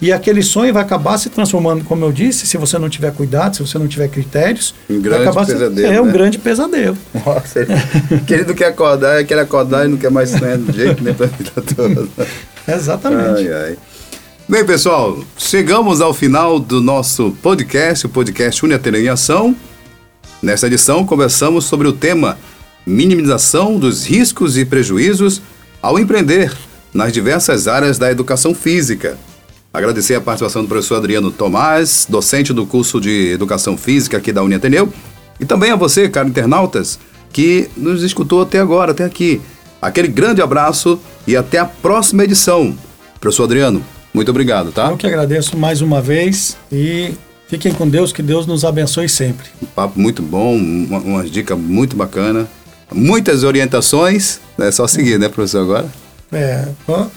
E 0.01 0.12
aquele 0.12 0.42
sonho 0.42 0.75
vai 0.75 0.83
acabar 0.83 1.16
se 1.16 1.31
transformando, 1.31 1.83
como 1.85 2.05
eu 2.05 2.12
disse, 2.12 2.47
se 2.47 2.59
você 2.59 2.79
não 2.79 2.88
tiver 2.88 3.12
cuidado, 3.12 3.57
se 3.57 3.62
você 3.62 3.79
não 3.79 3.88
tiver 3.88 4.09
critérios, 4.09 4.75
um 4.90 5.01
grande 5.01 5.33
pesadelo. 5.33 5.75
Se, 5.75 5.85
é 5.87 6.03
um 6.03 6.05
né? 6.05 6.12
grande 6.12 6.38
pesadelo. 6.38 6.99
Nossa, 7.25 7.61
ele, 7.61 8.21
querido 8.27 8.55
quer 8.55 8.66
acordar, 8.66 9.25
quer 9.25 9.38
acordar 9.38 9.87
e 9.87 9.88
não 9.88 9.97
quer 9.97 10.11
mais 10.11 10.31
sonhar 10.31 10.59
do 10.59 10.71
jeito 10.71 11.03
nem 11.03 11.14
para 11.14 11.27
a 11.27 11.29
vida 11.31 11.51
toda. 11.75 12.07
Exatamente. 12.69 13.49
Ai, 13.49 13.53
ai. 13.53 13.79
Bem, 14.47 14.64
pessoal, 14.66 15.19
chegamos 15.38 16.01
ao 16.03 16.12
final 16.12 16.61
do 16.61 16.81
nosso 16.81 17.35
podcast, 17.42 18.07
o 18.07 18.09
podcast 18.11 18.62
em 18.64 19.09
Ação. 19.09 19.57
Nesta 20.42 20.66
edição, 20.66 21.07
conversamos 21.07 21.64
sobre 21.64 21.88
o 21.88 21.92
tema 21.92 22.37
minimização 22.87 23.79
dos 23.79 24.07
riscos 24.07 24.57
e 24.57 24.64
prejuízos 24.64 25.42
ao 25.83 25.99
empreender 25.99 26.57
nas 26.94 27.12
diversas 27.12 27.66
áreas 27.66 27.99
da 27.99 28.11
educação 28.11 28.55
física. 28.55 29.18
Agradecer 29.72 30.14
a 30.14 30.20
participação 30.20 30.62
do 30.62 30.68
professor 30.68 30.96
Adriano 30.96 31.31
Tomás, 31.31 32.07
docente 32.09 32.53
do 32.53 32.64
curso 32.64 32.99
de 32.99 33.33
Educação 33.33 33.77
Física 33.77 34.16
aqui 34.16 34.33
da 34.33 34.42
Uniateneu, 34.42 34.90
e 35.38 35.44
também 35.44 35.70
a 35.70 35.77
você, 35.77 36.09
caro 36.09 36.29
internautas, 36.29 36.99
que 37.31 37.68
nos 37.77 38.03
escutou 38.03 38.40
até 38.40 38.59
agora, 38.59 38.92
até 38.92 39.05
aqui. 39.05 39.40
Aquele 39.83 40.09
grande 40.09 40.40
abraço 40.40 40.99
e 41.27 41.37
até 41.37 41.59
a 41.59 41.66
próxima 41.66 42.25
edição. 42.25 42.75
Professor 43.20 43.44
Adriano, 43.44 43.85
muito 44.14 44.31
obrigado, 44.31 44.72
tá? 44.72 44.88
Eu 44.90 44.96
que 44.96 45.07
agradeço 45.07 45.59
mais 45.59 45.83
uma 45.83 46.01
vez 46.01 46.57
e 46.72 47.12
fiquem 47.49 47.75
com 47.75 47.87
Deus, 47.87 48.12
que 48.12 48.22
Deus 48.22 48.46
nos 48.46 48.64
abençoe 48.64 49.11
sempre. 49.11 49.49
Um 49.62 49.66
papo 49.66 50.01
muito 50.01 50.22
bom, 50.22 50.57
uma, 50.57 50.99
uma 51.01 51.25
dica 51.25 51.55
muito 51.55 51.94
bacana, 51.94 52.49
muitas 52.92 53.44
orientações, 53.44 54.40
é 54.59 54.70
só 54.70 54.87
seguir, 54.87 55.18
né, 55.18 55.29
professor, 55.29 55.62
agora? 55.62 55.87
É. 56.33 56.66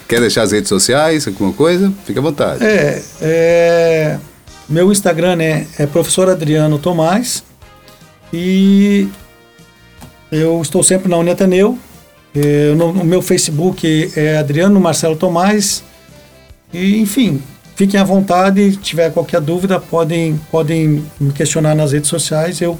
Quer 0.07 0.21
deixar 0.21 0.43
as 0.43 0.51
redes 0.51 0.69
sociais, 0.69 1.27
alguma 1.27 1.51
coisa? 1.53 1.91
Fique 2.05 2.19
à 2.19 2.21
vontade. 2.21 2.63
É, 2.63 3.01
é 3.21 4.19
meu 4.69 4.91
Instagram 4.91 5.35
né, 5.35 5.65
é 5.79 5.87
professor 5.87 6.29
Adriano 6.29 6.77
Tomás 6.77 7.43
e 8.31 9.09
eu 10.31 10.61
estou 10.61 10.83
sempre 10.83 11.09
na 11.09 11.17
Uniateneu 11.17 11.77
É, 12.35 12.75
no, 12.75 12.93
no, 12.93 13.03
meu 13.03 13.23
Facebook 13.23 14.11
é 14.15 14.37
Adriano 14.37 14.79
Marcelo 14.79 15.15
Tomás. 15.15 15.83
E, 16.71 16.99
enfim, 16.99 17.41
fiquem 17.75 17.99
à 17.99 18.03
vontade. 18.03 18.73
Se 18.73 18.77
tiver 18.77 19.11
qualquer 19.11 19.41
dúvida, 19.41 19.79
podem, 19.79 20.39
podem 20.51 21.03
me 21.19 21.33
questionar 21.33 21.73
nas 21.73 21.91
redes 21.91 22.07
sociais. 22.07 22.61
Eu, 22.61 22.79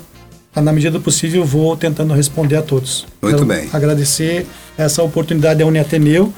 na 0.55 0.73
medida 0.73 0.91
do 0.91 1.01
possível, 1.01 1.45
vou 1.45 1.77
tentando 1.77 2.13
responder 2.13 2.57
a 2.57 2.61
todos. 2.61 3.05
Muito 3.21 3.35
Quero 3.35 3.45
bem. 3.45 3.69
Agradecer 3.71 4.47
essa 4.77 5.03
oportunidade 5.03 5.59
da 5.59 5.65
Uniateneu. 5.65 6.33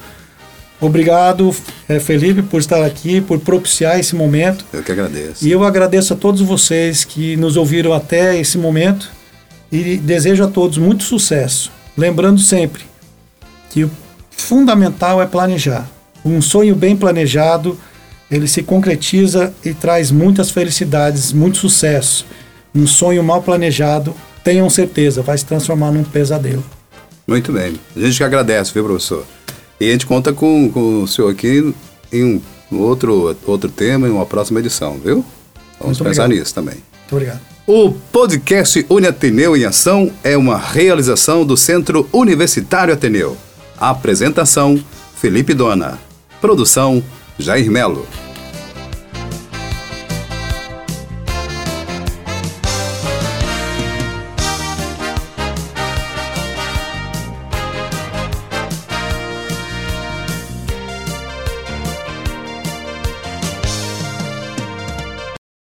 Obrigado, 0.80 1.56
é, 1.88 2.00
Felipe, 2.00 2.42
por 2.42 2.60
estar 2.60 2.84
aqui, 2.84 3.22
por 3.22 3.40
propiciar 3.40 4.00
esse 4.00 4.16
momento. 4.16 4.66
Eu 4.74 4.82
que 4.82 4.92
agradeço. 4.92 5.46
E 5.46 5.52
eu 5.52 5.64
agradeço 5.64 6.14
a 6.14 6.18
todos 6.18 6.42
vocês 6.42 7.04
que 7.04 7.38
nos 7.38 7.56
ouviram 7.56 7.94
até 7.94 8.38
esse 8.40 8.58
momento 8.58 9.10
e 9.72 9.98
desejo 9.98 10.44
a 10.44 10.48
todos 10.48 10.78
muito 10.78 11.04
sucesso. 11.04 11.72
Lembrando 11.96 12.40
sempre 12.42 12.84
que 13.70 13.84
o 13.84 13.92
fundamental 14.32 15.22
é 15.22 15.26
planejar. 15.28 15.88
Um 16.26 16.42
sonho 16.42 16.76
bem 16.76 16.98
planejado, 16.98 17.80
ele 18.30 18.48
se 18.48 18.64
concretiza 18.64 19.54
e 19.64 19.74
traz 19.74 20.10
muitas 20.10 20.50
felicidades, 20.50 21.32
muito 21.32 21.58
sucesso. 21.58 22.26
Um 22.74 22.88
sonho 22.88 23.24
mal 23.24 23.42
planejado, 23.42 24.14
tenham 24.44 24.70
certeza, 24.70 25.22
vai 25.22 25.38
se 25.38 25.46
transformar 25.46 25.92
num 25.92 26.04
pesadelo. 26.04 26.64
Muito 27.28 27.52
bem. 27.52 27.80
A 27.96 28.00
gente 28.00 28.18
que 28.18 28.24
agradece, 28.24 28.74
viu, 28.74 28.84
professor? 28.86 29.26
E 29.80 29.90
a 29.90 29.92
gente 29.92 30.06
conta 30.06 30.32
com, 30.34 30.70
com 30.72 31.04
o 31.04 31.08
senhor 31.08 31.30
aqui 31.32 31.74
em 32.12 32.42
um 32.72 32.80
outro, 32.80 33.36
outro 33.46 33.70
tema, 33.70 34.08
em 34.08 34.12
uma 34.12 34.26
próxima 34.26 34.60
edição, 34.60 35.00
viu? 35.04 35.26
Vamos 35.80 35.98
Muito 35.98 36.10
pensar 36.10 36.26
obrigado. 36.26 36.40
nisso 36.40 36.54
também. 36.54 36.76
Muito 36.76 37.12
obrigado. 37.14 37.40
O 37.68 37.92
podcast 38.12 38.86
Uniateneu 38.90 39.56
em 39.56 39.66
Ação 39.66 40.12
é 40.24 40.36
uma 40.36 40.58
realização 40.58 41.46
do 41.46 41.56
Centro 41.56 42.08
Universitário 42.12 42.94
Ateneu. 42.94 43.38
Apresentação: 43.80 44.82
Felipe 45.16 45.54
Dona. 45.54 46.00
Produção: 46.40 47.04
Jair 47.40 47.70
Melo. 47.72 48.06